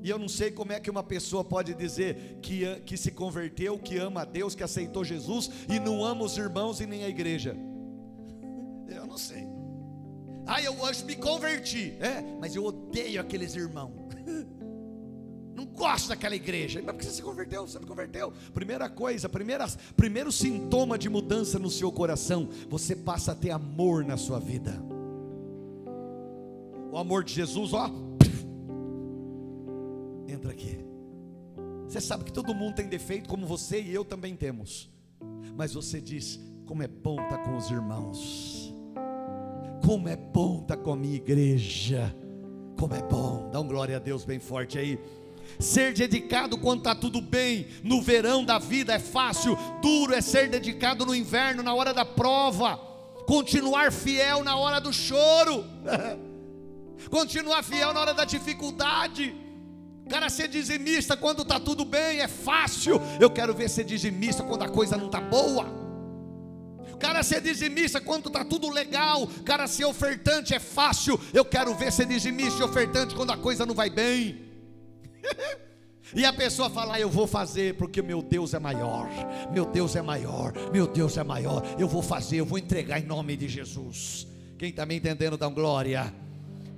[0.09, 3.79] E eu não sei como é que uma pessoa pode dizer que, que se converteu,
[3.79, 7.11] que ama a Deus, que aceitou Jesus e não ama os irmãos e nem a
[7.11, 7.55] igreja.
[8.89, 9.47] Eu não sei.
[10.47, 11.95] Ah, eu hoje me converti.
[12.01, 13.93] É, mas eu odeio aqueles irmãos.
[15.55, 16.81] Não gosto daquela igreja.
[16.83, 17.67] Mas por que você se converteu?
[17.67, 18.33] Você me converteu.
[18.55, 24.07] Primeira coisa, primeira, primeiro sintoma de mudança no seu coração, você passa a ter amor
[24.07, 24.83] na sua vida.
[26.91, 27.91] O amor de Jesus, ó,
[30.39, 30.79] entra aqui.
[31.89, 34.89] Você sabe que todo mundo tem defeito, como você e eu também temos.
[35.57, 38.73] Mas você diz: como é bom estar com os irmãos,
[39.85, 42.15] como é bom estar com a minha igreja,
[42.79, 43.51] como é bom.
[43.51, 44.99] Dá um glória a Deus bem forte aí.
[45.59, 50.49] Ser dedicado quando está tudo bem, no verão da vida é fácil, duro é ser
[50.49, 52.77] dedicado no inverno, na hora da prova,
[53.27, 55.65] continuar fiel na hora do choro,
[57.11, 59.48] continuar fiel na hora da dificuldade
[60.09, 63.01] cara ser dizimista quando está tudo bem é fácil.
[63.21, 65.67] Eu quero ver ser dizimista quando a coisa não está boa.
[66.99, 69.29] Cara ser dizimista quando está tudo legal.
[69.45, 71.21] Cara ser ofertante é fácil.
[71.33, 74.47] Eu quero ver ser dizimista e ofertante quando a coisa não vai bem.
[76.15, 79.11] E a pessoa fala, ah, eu vou fazer porque meu Deus é maior,
[79.53, 83.05] meu Deus é maior, meu Deus é maior, eu vou fazer, eu vou entregar em
[83.05, 84.27] nome de Jesus.
[84.59, 86.11] Quem está me entendendo, dá glória.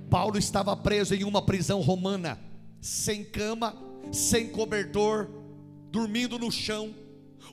[0.09, 2.37] Paulo estava preso em uma prisão romana
[2.81, 3.77] sem cama,
[4.11, 5.29] sem cobertor,
[5.91, 6.93] dormindo no chão.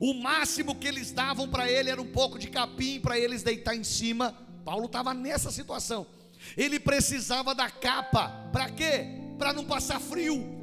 [0.00, 3.76] O máximo que eles davam para ele era um pouco de capim para eles deitar
[3.76, 4.34] em cima.
[4.64, 6.06] Paulo estava nessa situação.
[6.56, 9.06] Ele precisava da capa, para quê?
[9.38, 10.56] Para não passar frio.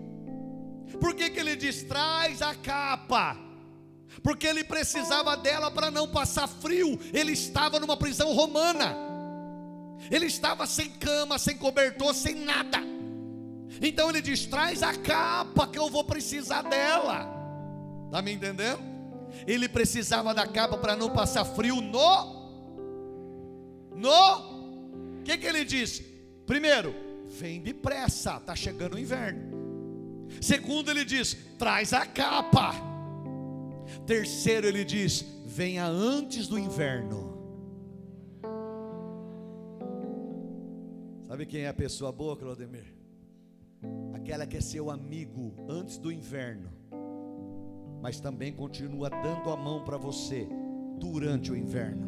[1.00, 3.38] Por que, que ele diz: traz a capa?
[4.24, 7.00] Porque ele precisava dela para não passar frio.
[7.14, 8.96] Ele estava numa prisão romana.
[10.10, 12.95] Ele estava sem cama, sem cobertor, sem nada.
[13.82, 17.28] Então ele diz: traz a capa que eu vou precisar dela.
[18.06, 18.80] Está me entendendo?
[19.46, 22.46] Ele precisava da capa para não passar frio no.
[23.96, 25.20] No.
[25.20, 26.02] O que, que ele diz?
[26.46, 26.94] Primeiro,
[27.26, 30.28] vem depressa, está chegando o inverno.
[30.40, 32.74] Segundo, ele diz: traz a capa.
[34.06, 37.34] Terceiro, ele diz: venha antes do inverno.
[41.28, 42.94] Sabe quem é a pessoa boa, Claudemir?
[44.14, 46.70] Aquela que é seu amigo antes do inverno,
[48.02, 50.48] mas também continua dando a mão para você
[51.00, 52.08] durante o inverno.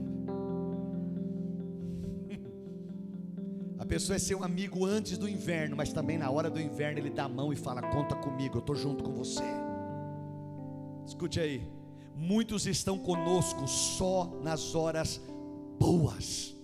[3.78, 7.12] A pessoa é seu amigo antes do inverno, mas também na hora do inverno ele
[7.12, 9.44] dá a mão e fala: Conta comigo, eu estou junto com você.
[11.06, 11.62] Escute aí,
[12.16, 15.22] muitos estão conosco só nas horas
[15.80, 16.57] boas.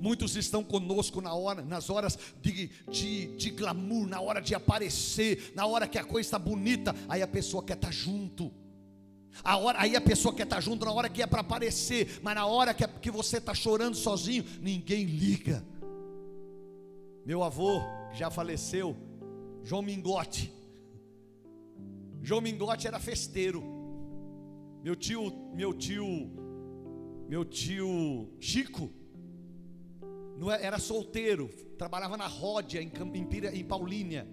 [0.00, 5.52] Muitos estão conosco na hora, nas horas de, de, de glamour, na hora de aparecer,
[5.54, 8.52] na hora que a coisa está bonita, aí a pessoa quer estar tá junto.
[9.44, 12.20] A hora, aí a pessoa quer estar tá junto na hora que é para aparecer,
[12.22, 15.64] mas na hora que, é, que você está chorando sozinho, ninguém liga.
[17.24, 17.80] Meu avô,
[18.10, 18.96] que já faleceu,
[19.62, 20.52] João Mingote.
[22.22, 23.62] João Mingote era festeiro.
[24.82, 26.30] Meu tio, meu tio,
[27.28, 28.90] meu tio Chico,
[30.50, 32.90] é, era solteiro, trabalhava na Ródia em,
[33.52, 34.26] em, Paulínia,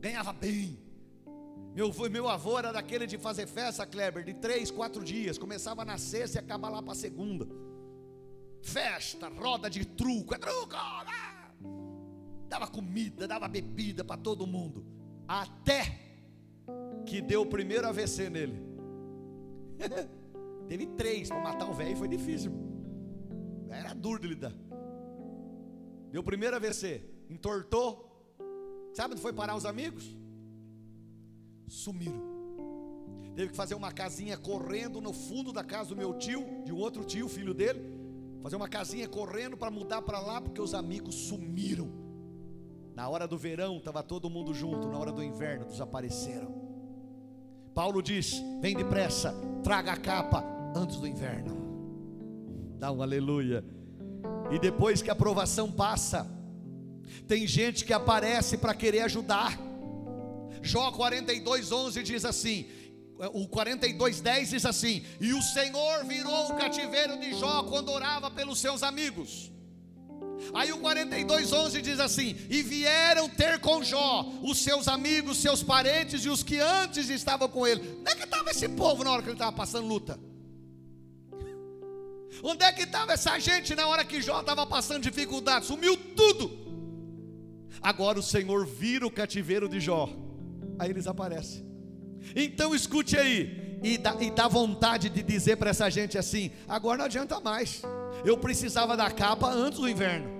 [0.00, 0.78] ganhava bem.
[1.74, 5.36] Meu, meu avô era daquele de fazer festa, Kleber, de três, quatro dias.
[5.36, 7.46] Começava na sexta e acaba lá para segunda.
[8.62, 11.36] Festa, roda de truco, é truco, né?
[12.48, 14.84] dava comida, dava bebida para todo mundo.
[15.28, 16.00] Até
[17.04, 18.60] que deu o primeiro AVC nele.
[20.68, 22.52] Teve três para matar o velho, foi difícil.
[23.70, 24.52] Era duro de lidar.
[26.10, 28.04] Deu o primeiro AVC, entortou.
[28.92, 30.16] Sabe onde foi parar os amigos?
[31.68, 32.36] Sumiram.
[33.34, 36.78] Teve que fazer uma casinha correndo no fundo da casa do meu tio, de um
[36.78, 37.80] outro tio, filho dele.
[38.42, 41.90] Fazer uma casinha correndo para mudar para lá, porque os amigos sumiram.
[42.94, 46.54] Na hora do verão estava todo mundo junto, na hora do inverno desapareceram.
[47.74, 50.42] Paulo diz: vem depressa, traga a capa
[50.74, 51.54] antes do inverno.
[52.78, 53.62] Dá um aleluia.
[54.50, 56.26] E depois que a aprovação passa,
[57.26, 59.58] tem gente que aparece para querer ajudar.
[60.62, 62.66] Jó 42, 11 diz assim:
[63.32, 68.58] o 42:10 diz assim: E o Senhor virou o cativeiro de Jó quando orava pelos
[68.58, 69.50] seus amigos.
[70.52, 76.24] Aí o 42:11 diz assim: E vieram ter com Jó os seus amigos, seus parentes
[76.24, 77.80] e os que antes estavam com ele.
[78.00, 80.20] Onde é que estava esse povo na hora que ele estava passando luta?
[82.42, 85.66] Onde é que estava essa gente na hora que Jó estava passando dificuldade?
[85.66, 86.50] Sumiu tudo.
[87.80, 90.08] Agora o Senhor vira o cativeiro de Jó.
[90.78, 91.64] Aí eles aparecem.
[92.34, 93.78] Então escute aí.
[93.82, 97.82] E dá, e dá vontade de dizer para essa gente assim: agora não adianta mais.
[98.24, 100.34] Eu precisava da capa antes do inverno.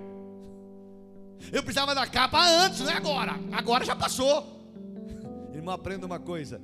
[1.51, 3.39] Eu precisava da capa antes, não é agora.
[3.51, 4.57] Agora já passou.
[5.53, 6.59] Irmão, aprenda uma coisa: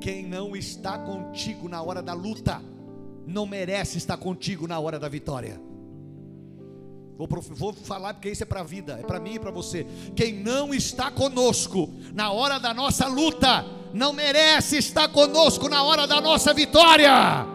[0.00, 2.62] quem não está contigo na hora da luta,
[3.28, 5.60] não merece estar contigo na hora da vitória.
[7.16, 9.86] Vou, vou falar porque isso é para a vida, é para mim e para você.
[10.16, 16.06] Quem não está conosco na hora da nossa luta, não merece estar conosco na hora
[16.06, 17.46] da nossa vitória.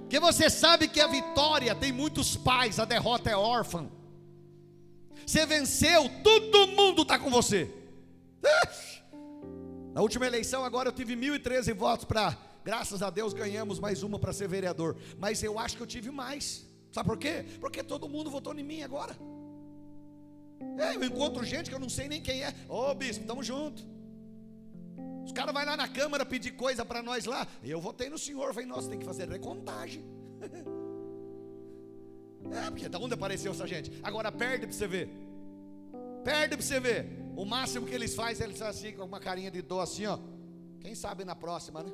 [0.00, 3.86] Porque você sabe que a vitória tem muitos pais, a derrota é órfã.
[5.26, 7.70] Você venceu, todo mundo está com você.
[9.92, 14.18] Na última eleição, agora eu tive 1.013 votos para, graças a Deus, ganhamos mais uma
[14.18, 14.96] para ser vereador.
[15.18, 16.66] Mas eu acho que eu tive mais.
[16.92, 17.44] Sabe por quê?
[17.60, 19.16] Porque todo mundo votou em mim agora.
[20.78, 22.54] É, eu encontro gente que eu não sei nem quem é.
[22.68, 23.86] Ô bispo, estamos juntos.
[25.24, 27.46] Os caras vão lá na Câmara pedir coisa para nós lá.
[27.62, 28.52] Eu votei no senhor.
[28.52, 30.04] Falei, nossa, tem que fazer recontagem.
[32.52, 33.92] É, porque da onde apareceu essa gente?
[34.02, 35.10] Agora perde para você ver.
[36.24, 37.06] Perde para você ver.
[37.36, 40.18] O máximo que eles fazem, eles fazem assim, com uma carinha de dor assim, ó.
[40.80, 41.92] Quem sabe na próxima, né?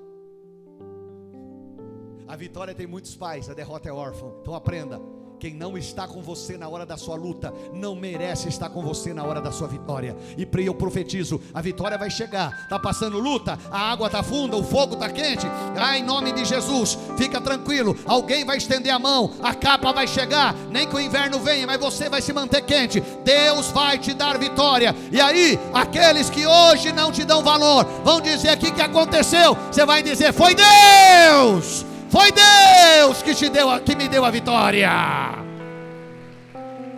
[2.28, 4.26] A vitória tem muitos pais, a derrota é órfã.
[4.40, 5.00] Então aprenda.
[5.38, 9.12] Quem não está com você na hora da sua luta, não merece estar com você
[9.12, 10.16] na hora da sua vitória.
[10.36, 12.62] E eu profetizo: a vitória vai chegar.
[12.62, 15.46] Está passando luta, a água está funda, o fogo está quente.
[15.76, 17.94] Ah, em nome de Jesus, fica tranquilo.
[18.06, 20.54] Alguém vai estender a mão, a capa vai chegar.
[20.70, 23.00] Nem que o inverno venha, mas você vai se manter quente.
[23.22, 24.96] Deus vai te dar vitória.
[25.12, 29.54] E aí, aqueles que hoje não te dão valor, vão dizer aqui que aconteceu.
[29.70, 31.84] Você vai dizer: foi Deus.
[32.16, 34.88] Foi Deus que te deu, que me deu a vitória.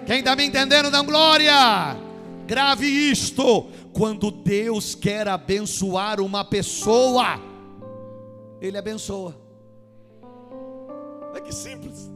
[0.07, 1.97] Quem está me entendendo, dá glória.
[2.47, 7.41] Grave isto: quando Deus quer abençoar uma pessoa,
[8.61, 9.37] Ele abençoa.
[11.35, 12.09] É que simples.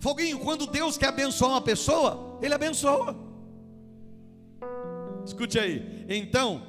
[0.00, 3.14] Foguinho, quando Deus quer abençoar uma pessoa, Ele abençoa.
[5.22, 6.06] Escute aí.
[6.08, 6.62] Então,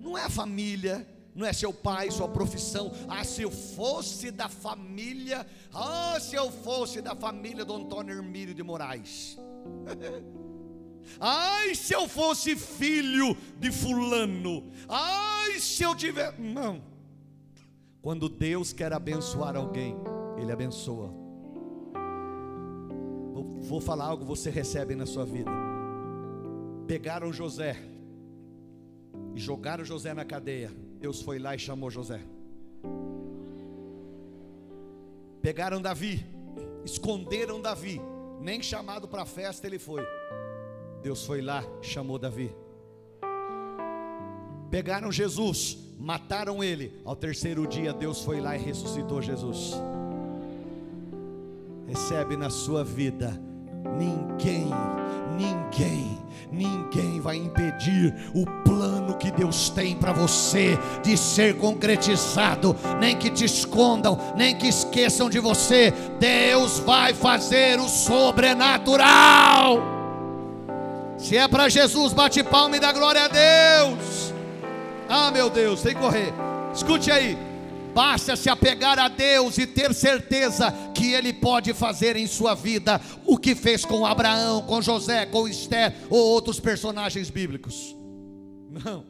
[0.00, 2.92] não é a família, não é seu pai, sua profissão.
[3.08, 8.54] Ah, se eu fosse da família, ah, se eu fosse da família do Antônio Hermílio
[8.54, 9.36] de Moraes.
[11.20, 14.70] Ai, se eu fosse filho de fulano.
[14.88, 16.38] Ai, se eu tiver.
[16.38, 16.80] Não.
[18.00, 19.96] Quando Deus quer abençoar alguém,
[20.38, 21.08] Ele abençoa.
[23.32, 25.50] Vou, vou falar algo que você recebe na sua vida.
[26.86, 27.76] Pegaram José
[29.34, 32.18] e jogaram José na cadeia Deus foi lá e chamou José.
[35.42, 36.24] Pegaram Davi,
[36.82, 38.00] esconderam Davi,
[38.40, 40.02] nem chamado para a festa ele foi.
[41.02, 42.56] Deus foi lá, chamou Davi.
[44.70, 46.98] Pegaram Jesus, mataram ele.
[47.04, 49.74] Ao terceiro dia, Deus foi lá e ressuscitou Jesus.
[51.86, 53.38] Recebe na sua vida
[53.98, 54.70] ninguém,
[55.36, 56.18] ninguém,
[56.50, 63.30] ninguém vai impedir o plano que Deus tem para você de ser concretizado, nem que
[63.30, 65.92] te escondam, nem que esqueçam de você.
[66.18, 69.78] Deus vai fazer o sobrenatural.
[71.18, 74.32] Se é para Jesus, bate palma e dá glória a Deus.
[75.08, 76.32] Ah, meu Deus, tem que correr.
[76.74, 77.38] Escute aí.
[77.94, 83.00] Basta se apegar a Deus e ter certeza que Ele pode fazer em sua vida
[83.24, 87.96] o que fez com Abraão, com José, com Esther ou outros personagens bíblicos.
[88.82, 89.04] Não.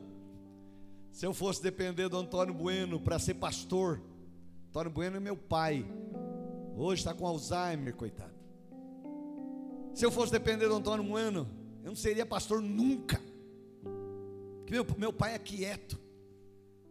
[1.10, 4.00] Se eu fosse depender do Antônio Bueno para ser pastor,
[4.68, 5.86] Antônio Bueno é meu pai.
[6.76, 8.34] Hoje está com Alzheimer, coitado.
[9.94, 11.48] Se eu fosse depender do Antônio Bueno,
[11.82, 13.20] eu não seria pastor nunca.
[14.58, 15.98] Porque meu, meu pai é quieto.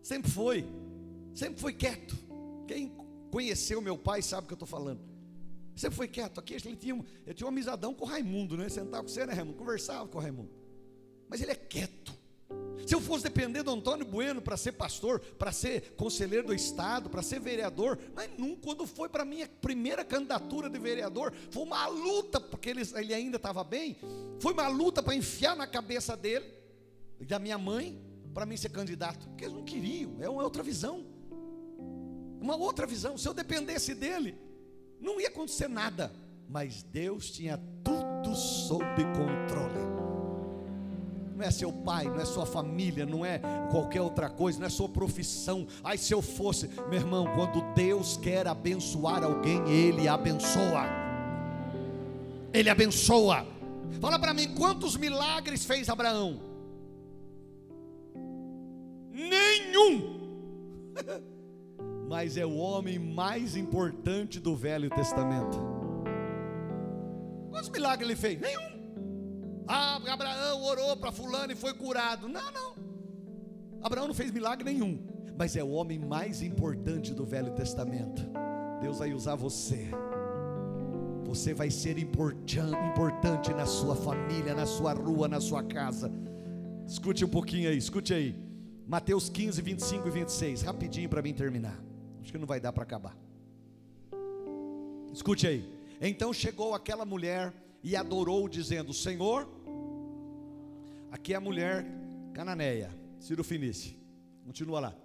[0.01, 0.65] Sempre foi.
[1.33, 2.15] Sempre foi quieto.
[2.65, 2.95] Quem
[3.29, 5.01] conheceu meu pai sabe o que eu estou falando.
[5.75, 6.39] Sempre foi quieto.
[6.39, 8.69] Aqui ele tinha, ele tinha um amizadão com o Raimundo, né?
[8.69, 9.57] Sentava com você, né, Raimundo?
[9.57, 10.51] Conversava com o Raimundo.
[11.27, 12.22] Mas ele é quieto.
[12.85, 17.09] Se eu fosse depender do Antônio Bueno para ser pastor, para ser conselheiro do Estado,
[17.09, 21.87] para ser vereador, mas nunca, quando foi para minha primeira candidatura de vereador, foi uma
[21.87, 23.97] luta, porque ele, ele ainda estava bem,
[24.39, 26.45] foi uma luta para enfiar na cabeça dele
[27.19, 28.01] e da minha mãe,
[28.33, 31.13] para mim ser candidato, porque eles não queriam, é uma outra visão
[32.43, 33.17] uma outra visão.
[33.17, 34.37] Se eu dependesse dele,
[34.99, 36.11] não ia acontecer nada.
[36.47, 39.82] Mas Deus tinha tudo sob controle.
[41.43, 43.37] Não é seu pai, não é sua família, não é
[43.69, 45.67] qualquer outra coisa, não é sua profissão.
[45.83, 50.85] Ai, se eu fosse, meu irmão, quando Deus quer abençoar alguém, Ele abençoa.
[52.53, 53.45] Ele abençoa.
[53.99, 56.39] Fala para mim, quantos milagres fez Abraão?
[59.11, 60.21] Nenhum.
[62.07, 65.59] mas é o homem mais importante do Velho Testamento.
[67.49, 68.39] Quantos milagres ele fez?
[68.39, 68.72] Nenhum.
[69.67, 72.27] Ah, Abraão orou para fulano e foi curado.
[72.27, 72.75] Não, não.
[73.81, 74.99] Abraão não fez milagre nenhum,
[75.37, 78.23] mas é o homem mais importante do Velho Testamento.
[78.81, 79.89] Deus vai usar você.
[81.25, 86.11] Você vai ser importante na sua família, na sua rua, na sua casa.
[86.85, 88.35] Escute um pouquinho aí, escute aí.
[88.87, 91.81] Mateus 15, 25 e 26, rapidinho para mim terminar.
[92.21, 93.17] Acho que não vai dar para acabar.
[95.13, 95.69] Escute aí.
[96.01, 99.47] Então chegou aquela mulher e adorou, dizendo: Senhor,
[101.11, 101.85] aqui é a mulher
[102.33, 103.95] cananeia, Ciro Finice.
[104.45, 104.95] Continua lá.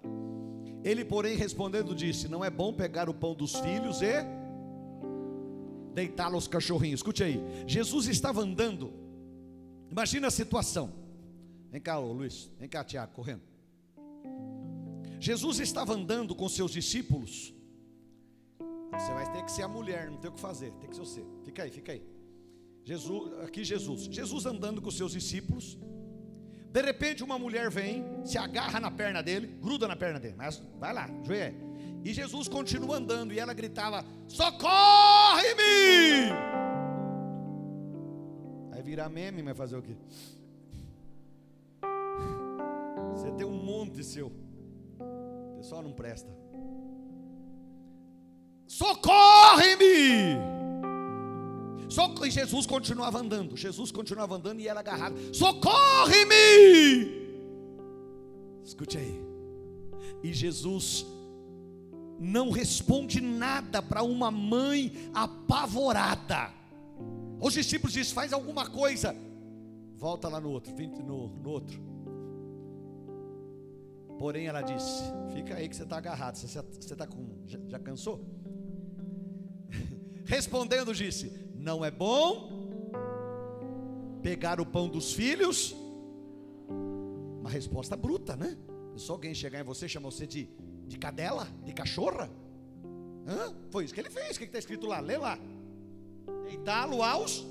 [0.83, 4.13] Ele, porém, respondendo, disse: Não é bom pegar o pão dos filhos e
[5.93, 6.99] deitá-lo aos cachorrinhos.
[6.99, 7.41] Escute aí.
[7.67, 8.93] Jesus estava andando.
[9.91, 10.93] Imagina a situação.
[11.69, 12.49] Vem cá, ô Luiz.
[12.57, 13.41] Vem cá, Tiago, correndo.
[15.19, 17.53] Jesus estava andando com seus discípulos.
[18.91, 21.01] Você vai ter que ser a mulher, não tem o que fazer, tem que ser
[21.01, 21.25] você.
[21.43, 22.18] Fica aí, fica aí.
[22.89, 24.07] Jesus, aqui Jesus.
[24.09, 25.77] Jesus andando com seus discípulos.
[26.71, 30.59] De repente uma mulher vem, se agarra na perna dele, gruda na perna dele, mas
[30.79, 31.55] vai lá, joelho.
[32.03, 35.59] E Jesus continua andando e ela gritava: Socorre-me!
[38.81, 39.95] virar meme, mas fazer o quê?
[43.11, 44.31] Você tem um monte seu.
[44.99, 46.35] O pessoal não presta.
[48.65, 50.68] Socorre-me!
[51.89, 53.57] Socor e Jesus continuava andando.
[53.57, 55.15] Jesus continuava andando e ela agarrada.
[55.33, 57.19] Socorre-me!
[58.63, 59.21] Escute aí.
[60.23, 61.05] E Jesus
[62.19, 66.53] não responde nada para uma mãe apavorada.
[67.41, 69.15] Os discípulos dizem: faz alguma coisa.
[69.95, 70.71] Volta lá no outro,
[71.03, 71.81] no, no outro.
[74.19, 76.35] Porém, ela disse: Fica aí que você está agarrado.
[76.35, 76.59] Você
[76.93, 77.25] está com.
[77.47, 78.23] Já, já cansou?
[80.25, 82.69] Respondendo, disse: Não é bom
[84.23, 85.75] pegar o pão dos filhos.
[87.39, 88.57] Uma resposta bruta, né?
[88.97, 90.49] Se alguém chegar em você e chamar você de
[90.89, 91.47] de cadela?
[91.63, 92.29] De cachorra?
[93.27, 93.53] Hã?
[93.69, 94.35] Foi isso que ele fez.
[94.35, 94.99] O que está escrito lá?
[94.99, 95.37] Lê lá.
[96.43, 97.45] Deitá-lo aos.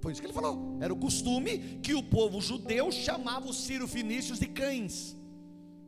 [0.00, 0.76] Foi isso que ele falou.
[0.80, 5.16] Era o costume que o povo judeu chamava os sírio-fenícios de cães.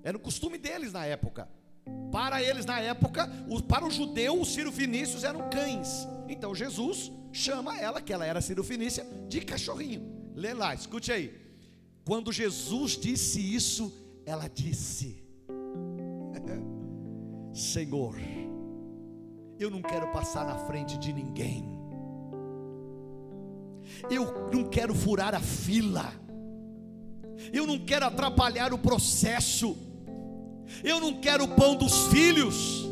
[0.03, 1.47] Era o costume deles na época.
[2.11, 3.29] Para eles na época,
[3.69, 6.09] para o judeu, os sírio-fenícios eram cães.
[6.29, 10.03] Então Jesus chama ela, que ela era sírio-fenícia, de cachorrinho.
[10.35, 11.33] Lê lá, escute aí.
[12.05, 13.93] Quando Jesus disse isso,
[14.25, 15.23] ela disse:
[17.53, 18.17] Senhor,
[19.59, 21.65] eu não quero passar na frente de ninguém,
[24.11, 26.13] eu não quero furar a fila,
[27.53, 29.77] eu não quero atrapalhar o processo,
[30.85, 32.85] eu não quero o pão dos filhos,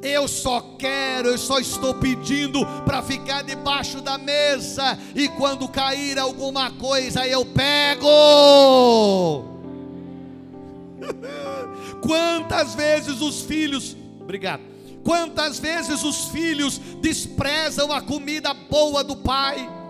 [0.00, 6.18] eu só quero, eu só estou pedindo para ficar debaixo da mesa, e quando cair
[6.18, 8.06] alguma coisa eu pego.
[12.00, 14.62] Quantas vezes os filhos, obrigado.
[15.04, 19.81] Quantas vezes os filhos desprezam a comida boa do pai?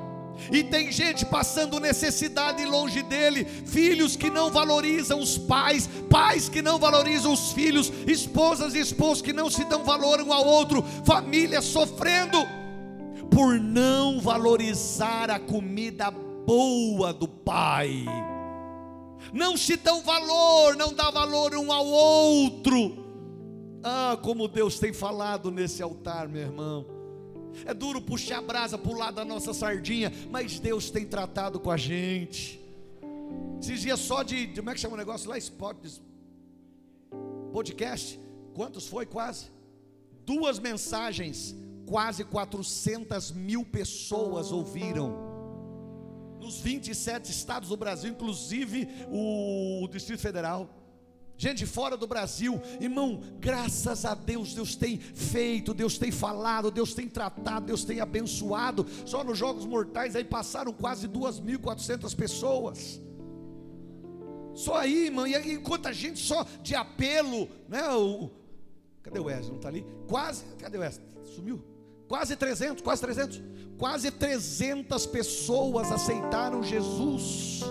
[0.51, 6.63] E tem gente passando necessidade longe dele, filhos que não valorizam os pais, pais que
[6.63, 10.85] não valorizam os filhos, esposas e esposos que não se dão valor um ao outro,
[11.05, 12.39] famílias sofrendo
[13.31, 18.05] por não valorizar a comida boa do pai
[19.33, 23.03] não se dão valor, não dá valor um ao outro.
[23.83, 27.02] Ah, como Deus tem falado nesse altar, meu irmão.
[27.65, 31.77] É duro puxar a brasa lado da nossa sardinha, mas Deus tem tratado com a
[31.77, 32.61] gente.
[33.61, 35.39] Esses dias só de, como é que chama o negócio lá?
[35.39, 35.77] Spot,
[37.53, 38.19] podcast.
[38.55, 39.07] Quantos foi?
[39.07, 39.47] Quase.
[40.27, 41.55] Duas mensagens,
[41.87, 45.31] quase 400 mil pessoas ouviram
[46.41, 50.69] nos 27 estados do Brasil, inclusive o Distrito Federal.
[51.43, 56.95] Gente fora do Brasil, irmão, graças a Deus, Deus tem feito, Deus tem falado, Deus
[56.95, 58.87] tem tratado, Deus tem abençoado.
[59.05, 63.01] Só nos Jogos Mortais aí passaram quase 2.400 pessoas.
[64.55, 67.91] Só aí, irmão, e aí quanta gente só de apelo, né?
[67.91, 68.31] O,
[69.03, 69.49] cadê o Wesley?
[69.49, 69.85] Não está ali?
[70.07, 71.05] Quase, cadê o Wesley?
[71.25, 71.65] Sumiu?
[72.07, 73.43] Quase 300, quase 300.
[73.77, 77.63] Quase 300 pessoas aceitaram Jesus.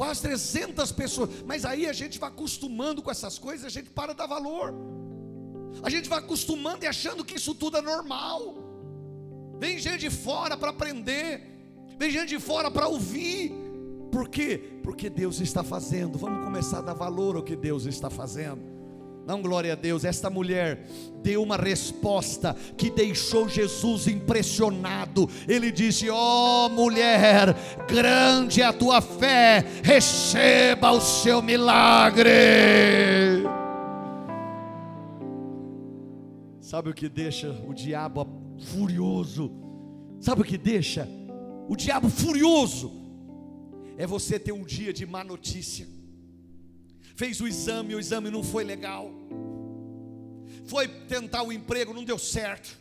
[0.00, 1.28] Quase 300 pessoas.
[1.44, 4.72] Mas aí a gente vai acostumando com essas coisas, a gente para de dar valor.
[5.82, 8.54] A gente vai acostumando e achando que isso tudo é normal.
[9.58, 11.42] Vem gente de fora para aprender.
[11.98, 13.52] Vem gente de fora para ouvir.
[14.10, 14.80] Por quê?
[14.82, 16.16] Porque Deus está fazendo.
[16.16, 18.79] Vamos começar a dar valor ao que Deus está fazendo.
[19.30, 20.04] Não, glória a Deus.
[20.04, 20.84] Esta mulher
[21.22, 25.30] deu uma resposta que deixou Jesus impressionado.
[25.46, 27.54] Ele disse: Ó oh, mulher,
[27.86, 32.32] grande é a tua fé, receba o seu milagre.
[36.60, 38.26] Sabe o que deixa o diabo
[38.58, 39.52] furioso?
[40.18, 41.08] Sabe o que deixa
[41.68, 42.90] o diabo furioso?
[43.96, 45.99] É você ter um dia de má notícia
[47.20, 49.12] fez o exame, o exame não foi legal.
[50.64, 52.74] Foi tentar o emprego, não deu certo.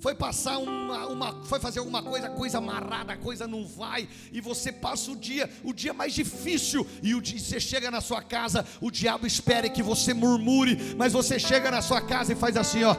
[0.00, 4.72] Foi passar uma, uma, foi fazer alguma coisa, coisa amarrada, coisa não vai, e você
[4.72, 8.66] passa o dia, o dia mais difícil, e o dia, você chega na sua casa,
[8.80, 12.84] o diabo espera que você murmure, mas você chega na sua casa e faz assim,
[12.84, 12.96] ó.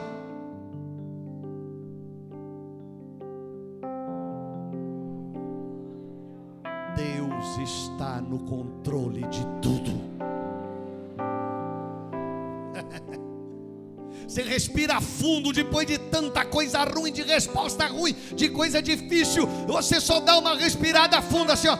[8.06, 9.95] está no controle de tudo.
[14.36, 19.46] Você respira fundo depois de tanta coisa ruim, de resposta ruim, de coisa difícil.
[19.66, 21.78] Você só dá uma respirada funda assim, ó.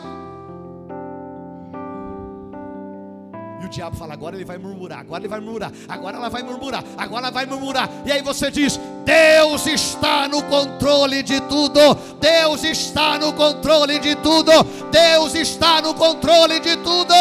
[3.61, 6.41] E o diabo fala: agora ele vai murmurar, agora ele vai murmurar, agora ela vai
[6.41, 7.91] murmurar, agora ela vai murmurar.
[8.03, 11.79] E aí você diz: Deus está no controle de tudo,
[12.19, 14.51] Deus está no controle de tudo,
[14.89, 17.13] Deus está no controle de tudo.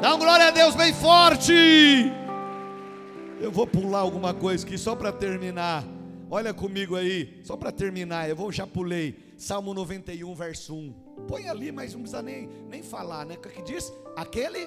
[0.00, 2.16] Dá um glória a Deus bem forte.
[3.40, 5.84] Eu vou pular alguma coisa aqui só para terminar.
[6.28, 9.32] Olha comigo aí, só para terminar, eu vou já pulei.
[9.38, 10.92] Salmo 91, verso 1.
[11.28, 13.36] Põe ali, mas não precisa nem, nem falar, né?
[13.36, 13.92] O que diz?
[14.16, 14.66] Aquele.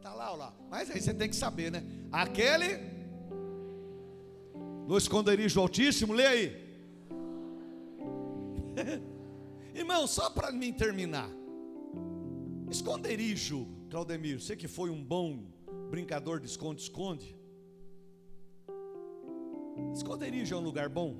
[0.00, 0.54] Tá lá, ó lá.
[0.70, 1.82] Mas aí você tem que saber, né?
[2.12, 2.78] Aquele.
[4.86, 6.62] No esconderijo altíssimo, lê aí.
[9.74, 11.28] Irmão, só para mim terminar.
[12.70, 15.44] Esconderijo, Claudemir, você que foi um bom
[15.90, 17.36] brincador de esconde-esconde.
[19.92, 21.14] Esconderijo é um lugar bom?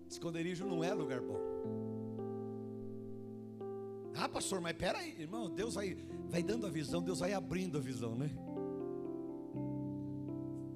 [0.08, 1.38] Esconderijo não é lugar bom.
[4.14, 5.94] Ah, pastor, mas peraí, irmão, Deus vai,
[6.30, 8.30] vai dando a visão, Deus vai abrindo a visão, né?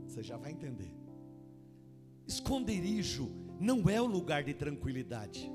[0.06, 0.94] Você já vai entender.
[2.26, 5.50] Esconderijo não é o lugar de tranquilidade.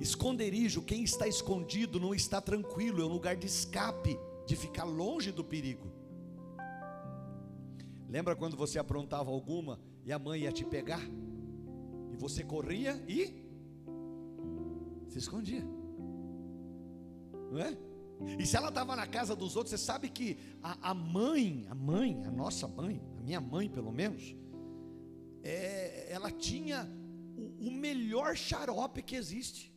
[0.00, 5.30] Esconderijo, quem está escondido não está tranquilo, é um lugar de escape de ficar longe
[5.30, 5.90] do perigo.
[8.08, 11.02] Lembra quando você aprontava alguma e a mãe ia te pegar?
[12.12, 13.44] E você corria e
[15.08, 15.64] se escondia.
[17.50, 17.76] Não é?
[18.38, 21.74] E se ela estava na casa dos outros, você sabe que a, a, mãe, a
[21.74, 24.34] mãe, a nossa mãe, a minha mãe pelo menos,
[25.42, 26.88] é, ela tinha
[27.36, 29.73] o, o melhor xarope que existe.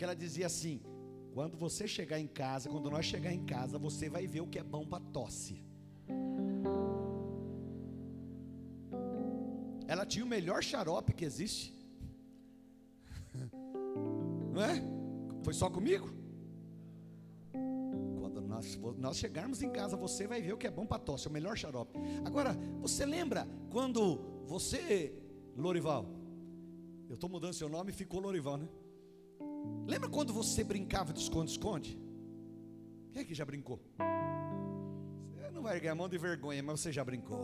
[0.00, 0.80] Que ela dizia assim:
[1.34, 4.58] quando você chegar em casa, quando nós chegar em casa, você vai ver o que
[4.58, 5.62] é bom para tosse.
[9.86, 11.76] Ela tinha o melhor xarope que existe.
[14.54, 14.82] Não é?
[15.42, 16.08] Foi só comigo?
[18.20, 21.28] Quando nós, nós chegarmos em casa, você vai ver o que é bom para tosse,
[21.28, 21.98] o melhor xarope.
[22.24, 25.12] Agora, você lembra quando você,
[25.54, 26.06] Lorival,
[27.06, 28.66] eu estou mudando seu nome e ficou Lorival, né?
[29.86, 32.00] Lembra quando você brincava de esconde-esconde?
[33.12, 33.80] Quem é que já brincou?
[35.34, 37.40] Você não vai a mão de vergonha, mas você já brincou.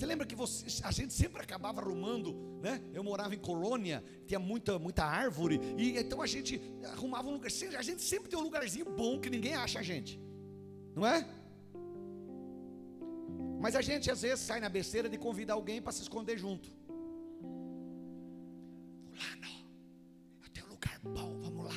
[0.00, 2.32] Você lembra que você, a gente sempre acabava arrumando,
[2.62, 2.80] né?
[2.94, 6.58] Eu morava em colônia, tinha muita, muita árvore, e então a gente
[6.92, 7.48] arrumava um lugar.
[7.76, 10.18] A gente sempre tem um lugarzinho bom que ninguém acha a gente,
[10.94, 11.28] não é?
[13.60, 16.70] Mas a gente às vezes sai na besteira de convidar alguém para se esconder junto.
[21.02, 21.74] Bom, vamos lá.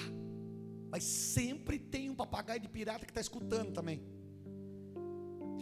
[0.89, 4.03] Mas sempre tem um papagaio de pirata que está escutando também.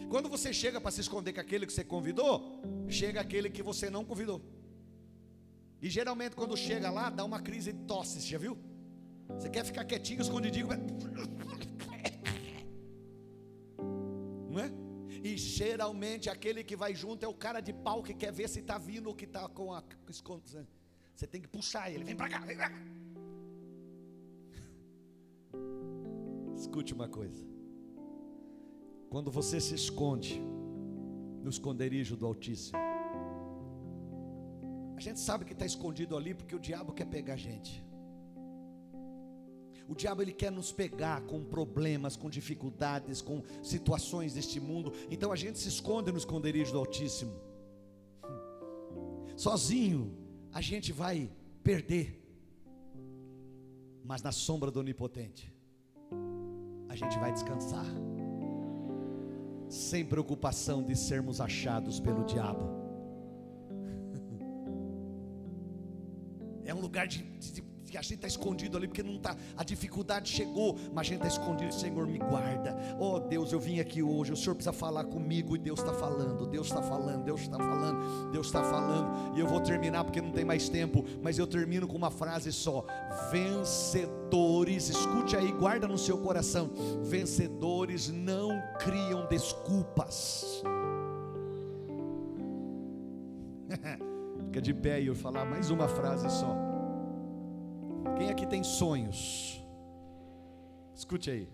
[0.10, 3.90] Quando você chega para se esconder com aquele que você convidou, chega aquele que você
[3.90, 4.42] não convidou.
[5.82, 8.58] E geralmente quando chega lá, dá uma crise de tosse, já viu?
[9.30, 10.68] Você quer ficar quietinho, escondidinho.
[14.50, 14.70] Não é?
[15.24, 18.60] E geralmente aquele que vai junto é o cara de pau que quer ver se
[18.60, 19.82] está vindo ou que está com a.
[21.16, 22.76] Você tem que puxar ele, vem para cá, vem para cá.
[26.56, 27.46] Escute uma coisa.
[29.10, 30.42] Quando você se esconde
[31.44, 32.80] no esconderijo do Altíssimo,
[34.96, 37.84] a gente sabe que está escondido ali porque o diabo quer pegar a gente.
[39.88, 44.94] O diabo ele quer nos pegar com problemas, com dificuldades, com situações deste mundo.
[45.10, 47.34] Então a gente se esconde no esconderijo do Altíssimo.
[49.36, 50.16] Sozinho
[50.54, 51.30] a gente vai
[51.64, 52.21] perder.
[54.04, 55.54] Mas na sombra do Onipotente
[56.90, 57.86] a gente vai descansar,
[59.70, 62.70] sem preocupação de sermos achados pelo diabo.
[66.64, 69.64] É um lugar de, de, que a gente está escondido ali, porque não tá, a
[69.64, 72.76] dificuldade chegou, mas a gente está escondido, Senhor, me guarda.
[72.98, 76.48] Oh Deus, eu vim aqui hoje, o Senhor precisa falar comigo, e Deus está falando,
[76.48, 80.32] Deus está falando, Deus está falando, Deus está falando, e eu vou terminar porque não
[80.32, 82.86] tem mais tempo, mas eu termino com uma frase só:
[83.30, 86.72] vencedores, escute aí, guarda no seu coração,
[87.04, 90.64] vencedores não criam desculpas.
[94.48, 96.71] Fica de pé e eu falar mais uma frase só.
[98.52, 99.64] Tem sonhos?
[100.94, 101.50] Escute aí.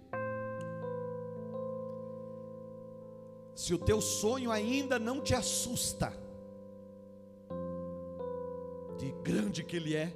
[3.53, 6.11] Se o teu sonho ainda não te assusta,
[8.97, 10.11] de grande que ele é,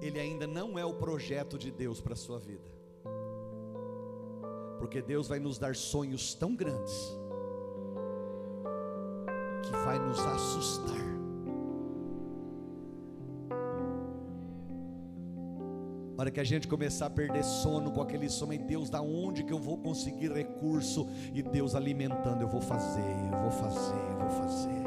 [0.00, 2.70] ele ainda não é o projeto de Deus para a sua vida.
[4.78, 7.14] Porque Deus vai nos dar sonhos tão grandes,
[9.64, 11.19] que vai nos assustar.
[16.20, 19.42] Hora que a gente começar a perder sono com aquele sono, e Deus, da onde
[19.42, 21.08] que eu vou conseguir recurso?
[21.32, 23.00] E Deus alimentando, eu vou fazer,
[23.32, 24.82] eu vou fazer, eu vou fazer.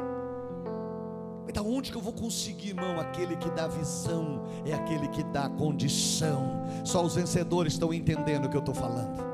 [1.44, 3.00] Mas da onde que eu vou conseguir, irmão?
[3.00, 6.62] Aquele que dá visão é aquele que dá condição.
[6.84, 9.33] Só os vencedores estão entendendo o que eu estou falando.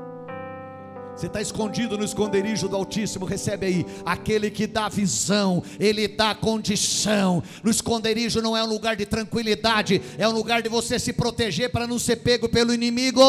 [1.21, 3.85] Você está escondido no esconderijo do Altíssimo, recebe aí.
[4.03, 7.43] Aquele que dá visão, ele dá condição.
[7.63, 11.69] No esconderijo não é um lugar de tranquilidade, é um lugar de você se proteger
[11.69, 13.21] para não ser pego pelo inimigo.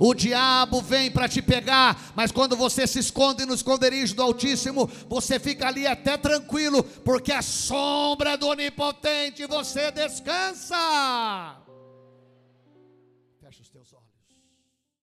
[0.00, 4.90] O diabo vem para te pegar, mas quando você se esconde no esconderijo do Altíssimo,
[5.08, 10.74] você fica ali até tranquilo, porque a sombra do Onipotente você descansa.